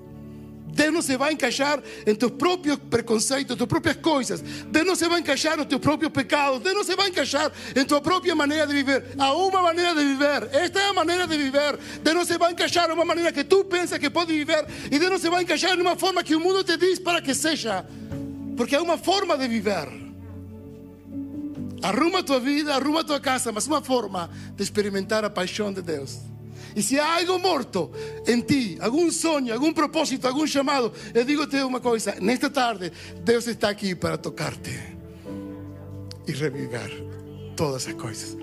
Deus 0.72 0.92
não 0.92 1.02
se 1.02 1.16
vai 1.16 1.32
encaixar 1.32 1.82
em 2.06 2.14
teus 2.14 2.32
próprios 2.32 2.78
preconceitos, 2.90 3.56
tuas 3.56 3.68
próprias 3.68 3.96
coisas. 3.96 4.40
Deus 4.40 4.87
não 4.87 4.96
se 4.96 5.08
vai 5.08 5.20
encaixar 5.20 5.56
nos 5.56 5.66
teus 5.66 5.80
próprios 5.80 6.11
pecados. 6.11 6.61
Deus 6.61 6.74
não 6.74 6.85
se 6.85 6.96
vai 6.96 7.08
encaixar 7.08 7.52
em 7.76 7.85
tua 7.85 8.00
própria 8.00 8.35
maneira 8.35 8.66
de 8.66 8.72
viver. 8.72 9.04
Há 9.18 9.35
uma 9.35 9.62
maneira 9.62 9.94
de 9.94 10.04
viver. 10.04 10.48
Esta 10.52 10.80
é 10.80 10.88
a 10.88 10.92
maneira 10.92 11.26
de 11.26 11.37
viver. 11.37 11.78
Deus 12.02 12.16
não 12.16 12.24
se 12.24 12.38
vai 12.38 12.52
encaixar 12.52 12.88
em 12.88 12.92
uma 12.94 13.04
maneira 13.04 13.30
que 13.30 13.44
tu 13.44 13.64
pensas 13.64 13.98
que 13.98 14.08
pode 14.08 14.32
viver. 14.32 14.66
E 14.90 14.98
Deus 14.98 15.11
não 15.11 15.18
se 15.18 15.28
vai 15.28 15.42
encaixar 15.42 15.78
em 15.78 15.82
uma 15.82 15.96
forma 15.96 16.22
que 16.24 16.35
o 16.35 16.40
mundo 16.40 16.64
te 16.64 16.76
diz 16.76 16.98
para 16.98 17.20
que 17.20 17.35
seja. 17.35 17.85
Porque 18.56 18.74
há 18.74 18.82
uma 18.82 18.96
forma 18.96 19.37
de 19.37 19.46
viver. 19.46 19.88
Arruma 21.82 22.22
tua 22.22 22.38
vida, 22.38 22.74
arruma 22.74 23.02
tua 23.02 23.18
casa, 23.18 23.50
mas 23.50 23.66
uma 23.66 23.82
forma 23.82 24.30
de 24.54 24.62
experimentar 24.62 25.24
a 25.24 25.30
paixão 25.30 25.72
de 25.72 25.82
Deus. 25.82 26.32
Y 26.75 26.83
si 26.83 26.98
hay 26.98 27.22
algo 27.22 27.38
muerto 27.38 27.90
en 28.27 28.44
ti, 28.46 28.79
algún 28.81 29.12
sueño, 29.12 29.53
algún 29.53 29.75
propósito, 29.75 30.27
algún 30.29 30.46
llamado, 30.46 30.92
yo 31.14 31.25
digo 31.25 31.44
una 31.66 31.81
cosa, 31.81 32.14
en 32.14 32.31
esta 32.31 32.53
tarde 32.53 32.92
Dios 33.25 33.46
está 33.48 33.68
aquí 33.68 33.94
para 33.94 34.20
tocarte 34.20 34.96
y 36.27 36.33
revivir 36.33 37.07
todas 37.57 37.83
esas 37.83 37.94
cosas. 37.94 38.37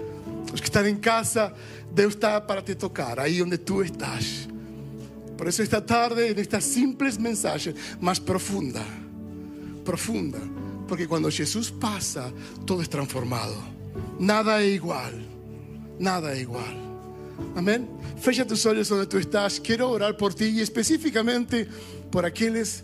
Los 0.51 0.61
que 0.61 0.65
están 0.65 0.85
en 0.85 0.97
casa, 0.97 1.53
Dios 1.93 2.13
está 2.13 2.45
para 2.45 2.63
te 2.63 2.75
tocar, 2.75 3.19
ahí 3.19 3.37
donde 3.37 3.57
tú 3.57 3.81
estás. 3.81 4.47
Por 5.37 5.47
eso 5.47 5.63
esta 5.63 5.85
tarde, 5.85 6.31
en 6.31 6.39
estas 6.39 6.65
simples 6.65 7.17
mensajes, 7.19 7.73
más 8.01 8.19
profunda, 8.19 8.83
profunda, 9.85 10.39
porque 10.87 11.07
cuando 11.07 11.31
Jesús 11.31 11.71
pasa, 11.71 12.31
todo 12.65 12.81
es 12.81 12.89
transformado. 12.89 13.55
Nada 14.19 14.61
es 14.61 14.75
igual, 14.75 15.25
nada 15.97 16.33
es 16.33 16.41
igual. 16.41 16.88
Amén. 17.55 17.89
Fecha 18.19 18.45
tus 18.45 18.65
ojos 18.65 18.89
donde 18.89 19.07
tú 19.07 19.17
estás. 19.17 19.59
Quiero 19.59 19.89
orar 19.89 20.17
por 20.17 20.33
ti 20.33 20.45
y 20.45 20.61
específicamente 20.61 21.67
por 22.11 22.25
aquellos 22.25 22.83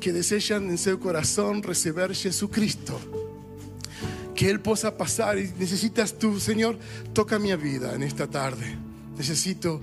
que 0.00 0.12
desean 0.12 0.70
en 0.70 0.78
su 0.78 0.98
corazón 0.98 1.62
recibir 1.62 2.14
Jesucristo. 2.14 2.98
Que 4.34 4.48
Él 4.48 4.60
pueda 4.60 4.96
pasar 4.96 5.38
y 5.38 5.52
necesitas 5.58 6.18
tú, 6.18 6.40
Señor, 6.40 6.78
toca 7.12 7.38
mi 7.38 7.54
vida 7.56 7.94
en 7.94 8.02
esta 8.02 8.26
tarde. 8.26 8.76
Necesito 9.16 9.80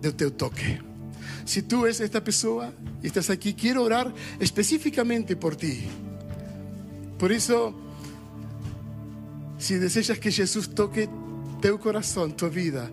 de 0.00 0.12
tu 0.12 0.30
toque. 0.32 0.80
Si 1.44 1.62
tú 1.62 1.84
eres 1.84 2.00
esta 2.00 2.22
persona 2.22 2.72
y 3.02 3.06
estás 3.06 3.30
aquí, 3.30 3.54
quiero 3.54 3.82
orar 3.82 4.12
específicamente 4.38 5.36
por 5.36 5.56
ti. 5.56 5.84
Por 7.18 7.32
eso, 7.32 7.74
si 9.58 9.76
deseas 9.76 10.18
que 10.18 10.30
Jesús 10.30 10.74
toque 10.74 11.08
tu 11.62 11.78
corazón, 11.78 12.36
tu 12.36 12.50
vida, 12.50 12.90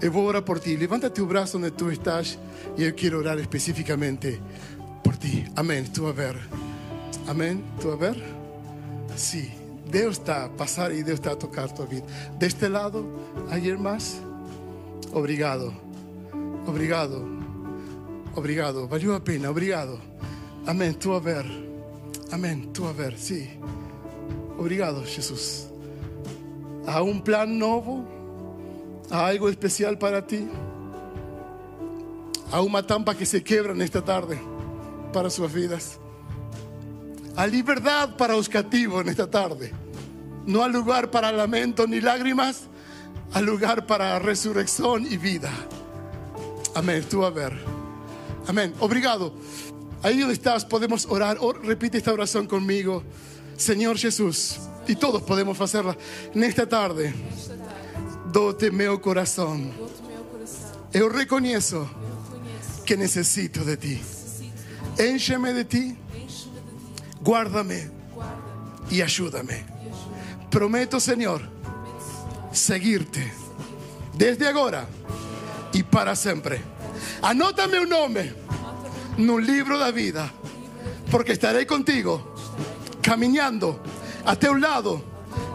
yo 0.00 0.12
voy 0.12 0.22
a 0.22 0.28
orar 0.28 0.44
por 0.44 0.60
ti. 0.60 0.76
Levanta 0.76 1.12
tu 1.12 1.26
brazo 1.26 1.58
donde 1.58 1.72
tú 1.72 1.90
estás 1.90 2.38
y 2.76 2.84
yo 2.84 2.94
quiero 2.94 3.18
orar 3.18 3.38
específicamente 3.38 4.38
por 5.02 5.16
ti. 5.16 5.44
Amén. 5.56 5.92
Tú 5.92 6.06
a 6.06 6.12
ver. 6.12 6.36
Amén. 7.26 7.64
Tú 7.80 7.90
a 7.90 7.96
ver. 7.96 8.22
Sí. 9.16 9.50
Dios 9.90 10.18
está 10.18 10.44
a 10.44 10.48
pasar 10.50 10.92
y 10.92 11.02
Dios 11.02 11.14
está 11.14 11.32
a 11.32 11.38
tocar 11.38 11.74
tu 11.74 11.86
vida. 11.86 12.04
De 12.38 12.46
este 12.46 12.68
lado, 12.68 13.04
¿alguien 13.50 13.82
más? 13.82 14.18
Obrigado. 15.12 15.72
Obrigado. 16.66 17.26
Obrigado. 18.34 18.86
Valió 18.86 19.12
la 19.12 19.24
pena. 19.24 19.50
Obrigado. 19.50 19.98
Amén. 20.66 20.94
Tú 20.94 21.12
a 21.14 21.20
ver. 21.20 21.46
Amén. 22.30 22.72
Tú 22.72 22.86
a 22.86 22.92
ver. 22.92 23.18
Sí. 23.18 23.48
Obrigado, 24.58 25.02
Jesús. 25.04 25.66
A 26.86 27.02
un 27.02 27.22
plan 27.22 27.58
nuevo 27.58 28.17
¿Hay 29.10 29.36
algo 29.36 29.48
especial 29.48 29.98
para 29.98 30.26
ti. 30.26 30.46
A 32.52 32.60
una 32.60 32.86
tampa 32.86 33.14
que 33.14 33.26
se 33.26 33.42
quiebra 33.42 33.72
en 33.72 33.82
esta 33.82 34.04
tarde 34.04 34.38
para 35.12 35.30
sus 35.30 35.52
vidas. 35.52 35.98
A 37.36 37.46
libertad 37.46 38.16
para 38.16 38.34
los 38.34 38.48
cativos 38.48 39.02
en 39.02 39.10
esta 39.10 39.30
tarde. 39.30 39.72
No 40.46 40.64
hay 40.64 40.72
lugar 40.72 41.10
para 41.10 41.30
lamento 41.30 41.86
ni 41.86 42.00
lágrimas, 42.00 42.62
hay 43.32 43.44
lugar 43.44 43.86
para 43.86 44.18
resurrección 44.18 45.06
y 45.06 45.16
vida. 45.18 45.50
Amén. 46.74 47.04
Tú 47.08 47.24
a 47.24 47.30
ver. 47.30 47.52
Amén. 48.46 48.72
Obrigado. 48.80 49.34
Ahí 50.02 50.20
donde 50.20 50.34
estás 50.34 50.64
podemos 50.64 51.06
orar. 51.06 51.38
repite 51.62 51.98
esta 51.98 52.12
oración 52.12 52.46
conmigo. 52.46 53.02
Señor 53.56 53.98
Jesús. 53.98 54.58
Y 54.86 54.96
todos 54.96 55.22
podemos 55.22 55.60
hacerla 55.60 55.96
en 56.34 56.44
esta 56.44 56.66
tarde. 56.66 57.12
Dote 58.38 58.70
meu 58.70 59.00
corazón. 59.00 59.72
Yo 60.92 61.08
reconozco 61.08 61.90
que 62.86 62.96
necesito 62.96 63.64
de 63.64 63.76
ti. 63.76 64.00
Éncheme 64.96 65.52
de 65.52 65.64
ti. 65.64 65.96
Guárdame 67.20 67.90
y 68.92 69.02
ayúdame. 69.02 69.64
Prometo, 70.52 71.00
Señor, 71.00 71.42
seguirte 72.52 73.28
desde 74.14 74.48
ahora 74.48 74.86
y 75.72 75.82
para 75.82 76.14
siempre. 76.14 76.60
Anótame 77.20 77.80
un 77.80 77.88
nombre 77.88 78.32
en 79.16 79.28
un 79.28 79.44
libro 79.44 79.80
de 79.80 79.90
vida, 79.90 80.32
porque 81.10 81.32
estaré 81.32 81.66
contigo, 81.66 82.36
caminando 83.02 83.82
a 84.24 84.36
tu 84.36 84.54
lado, 84.54 85.02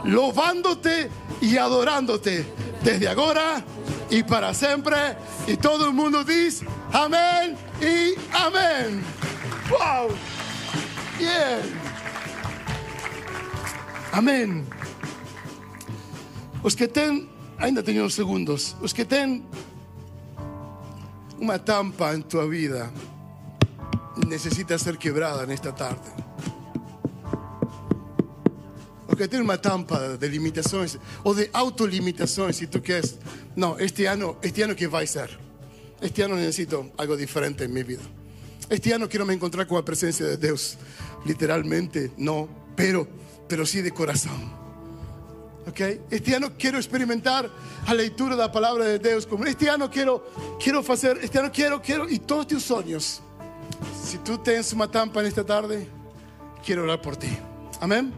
lobándote 0.03 1.09
y 1.39 1.55
adorándote 1.55 2.45
desde 2.83 3.07
ahora 3.07 3.63
y 4.09 4.23
para 4.23 4.53
siempre. 4.53 4.95
Y 5.47 5.57
todo 5.57 5.87
el 5.87 5.93
mundo 5.93 6.23
dice 6.23 6.65
amén 6.91 7.55
y 7.81 8.13
amén. 8.33 9.03
¡Wow! 9.69 10.09
Bien. 11.17 11.83
Amén. 14.11 14.65
Los 16.63 16.75
que 16.75 16.87
ten, 16.87 17.29
ainda 17.57 17.83
tengo 17.83 18.01
unos 18.01 18.13
segundos, 18.13 18.75
los 18.81 18.93
que 18.93 19.05
ten 19.05 19.43
una 21.39 21.63
tampa 21.63 22.13
en 22.13 22.23
tu 22.23 22.47
vida 22.47 22.89
necesita 24.27 24.77
ser 24.77 24.97
quebrada 24.97 25.43
en 25.43 25.51
esta 25.51 25.75
tarde. 25.75 26.22
Porque 29.13 29.27
tiene 29.27 29.45
una 29.45 29.61
tampa 29.61 30.17
de 30.17 30.27
limitaciones 30.27 30.97
o 31.21 31.35
de 31.35 31.47
autolimitaciones, 31.53 32.55
si 32.55 32.65
tú 32.65 32.81
quieres. 32.81 33.19
No, 33.55 33.77
este 33.77 34.07
año, 34.09 34.37
este 34.41 34.63
año, 34.63 34.75
¿qué 34.75 34.87
va 34.87 35.01
a 35.01 35.05
ser? 35.05 35.29
Este 36.01 36.23
año 36.23 36.35
necesito 36.35 36.89
algo 36.97 37.15
diferente 37.15 37.65
en 37.65 37.73
mi 37.73 37.83
vida. 37.83 38.01
Este 38.71 38.91
año 38.91 39.07
quiero 39.07 39.23
me 39.23 39.35
encontrar 39.35 39.67
con 39.67 39.77
la 39.77 39.85
presencia 39.85 40.25
de 40.25 40.35
Dios. 40.35 40.79
Literalmente, 41.25 42.11
no, 42.17 42.49
pero, 42.75 43.07
pero 43.47 43.67
sí 43.67 43.81
de 43.81 43.91
corazón. 43.91 44.51
Ok? 45.67 45.79
Este 46.09 46.35
ano 46.35 46.57
quero 46.57 46.79
experimentar 46.79 47.47
a 47.85 47.93
leitura 47.93 48.35
da 48.35 48.51
palavra 48.51 48.83
de 48.83 48.97
Deus. 48.97 49.27
Como 49.27 49.45
este 49.45 49.69
ano 49.69 49.91
quero, 49.91 50.25
quero 50.59 50.81
fazer, 50.81 51.19
este 51.21 51.37
ano 51.37 51.51
quero, 51.51 51.79
quero, 51.79 52.09
e 52.09 52.17
todos 52.17 52.47
teus 52.47 52.63
sonhos. 52.63 53.21
Se 54.03 54.17
tu 54.17 54.39
tens 54.39 54.73
uma 54.73 54.87
tampa 54.87 55.21
nesta 55.21 55.43
tarde, 55.43 55.87
quero 56.65 56.81
orar 56.81 56.99
por 56.99 57.15
ti. 57.15 57.29
Amém? 57.79 58.11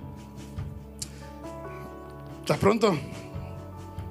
¿Estás 2.46 2.60
pronto? 2.60 2.96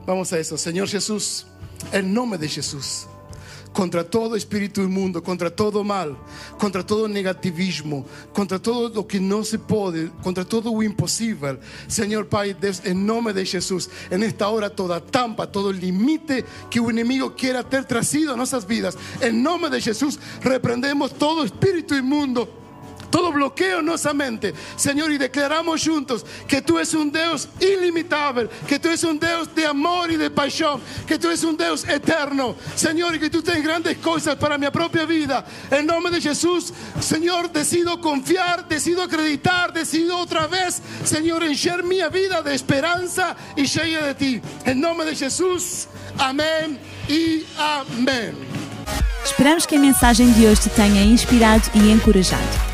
Vamos 0.05 0.33
a 0.33 0.41
eso. 0.41 0.59
Señor 0.59 0.89
Jesús, 0.89 1.47
en 1.93 2.13
nombre 2.13 2.37
de 2.37 2.49
Jesús, 2.49 3.07
contra 3.73 4.03
todo 4.03 4.35
espíritu 4.35 4.83
inmundo, 4.83 5.23
contra 5.23 5.55
todo 5.55 5.85
mal, 5.85 6.17
contra 6.59 6.85
todo 6.85 7.07
negativismo, 7.07 8.05
contra 8.33 8.59
todo 8.59 8.89
lo 8.89 9.07
que 9.07 9.21
no 9.21 9.45
se 9.45 9.61
puede, 9.61 10.11
contra 10.21 10.45
todo 10.45 10.75
lo 10.75 10.83
imposible. 10.83 11.61
Señor 11.87 12.29
Deus, 12.61 12.83
en 12.85 13.07
nombre 13.07 13.33
de 13.33 13.47
Jesús, 13.47 13.89
en 14.11 14.25
esta 14.25 14.49
hora 14.49 14.69
toda 14.69 15.01
tampa, 15.01 15.53
todo 15.53 15.73
limite 15.73 16.45
que 16.69 16.81
un 16.81 16.91
enemigo 16.91 17.37
quiera 17.37 17.63
ter 17.63 17.85
trazido 17.85 18.35
a 18.35 18.37
nuestras 18.37 18.67
vidas, 18.67 18.99
en 19.21 19.45
nombre 19.45 19.71
de 19.71 19.81
Jesús, 19.81 20.19
reprendemos 20.43 21.15
todo 21.15 21.45
espíritu 21.45 21.95
inmundo 21.95 22.64
todo 23.15 23.31
bloqueo 23.31 23.79
en 23.79 23.87
nuestra 23.87 24.13
mente, 24.13 24.53
Señor, 24.75 25.13
y 25.13 25.19
declaramos 25.19 25.87
juntos 25.87 26.27
que 26.49 26.61
tú 26.61 26.79
eres 26.79 26.95
un 26.95 27.13
Dios 27.13 27.49
ilimitable, 27.61 28.49
que 28.67 28.81
tú 28.81 28.89
eres 28.89 29.05
un 29.05 29.21
Dios 29.21 29.55
de 29.55 29.65
amor 29.65 30.11
y 30.11 30.17
de 30.17 30.31
pasión, 30.31 30.81
que 31.07 31.17
tú 31.17 31.29
eres 31.29 31.45
un 31.45 31.57
Dios 31.57 31.85
eterno, 31.89 32.57
Señor, 32.75 33.15
y 33.15 33.21
que 33.21 33.31
tú 33.31 33.41
tienes 33.41 33.63
grandes 33.63 33.99
cosas 33.99 34.35
para 34.35 34.59
mi 34.59 34.69
propia 34.69 35.05
vida. 35.05 35.47
En 35.71 35.87
nombre 35.87 36.13
de 36.13 36.21
Jesús, 36.21 36.73
Señor, 36.99 37.53
decido 37.53 38.01
confiar, 38.01 38.67
decido 38.67 39.05
acreditar, 39.05 39.73
decido 39.73 40.19
otra 40.19 40.49
vez, 40.49 40.83
Señor, 41.05 41.45
encher 41.45 41.85
mi 41.85 42.01
vida 42.13 42.43
de 42.43 42.53
esperanza 42.53 43.37
y 43.55 43.65
llena 43.65 44.07
de 44.07 44.15
ti. 44.17 44.41
En 44.65 44.81
nombre 44.81 45.07
de 45.07 45.15
Jesús, 45.15 45.87
amén 46.19 46.81
y 47.09 47.45
amén. 47.57 48.35
Esperamos 49.25 49.67
que 49.69 49.77
a 49.77 49.79
mensagem 49.79 50.33
de 50.33 50.49
hoje 50.49 50.69
te 50.69 50.71
tenha 50.71 51.05
inspirado 51.05 51.63
e 51.77 51.93
encorajado. 51.93 52.74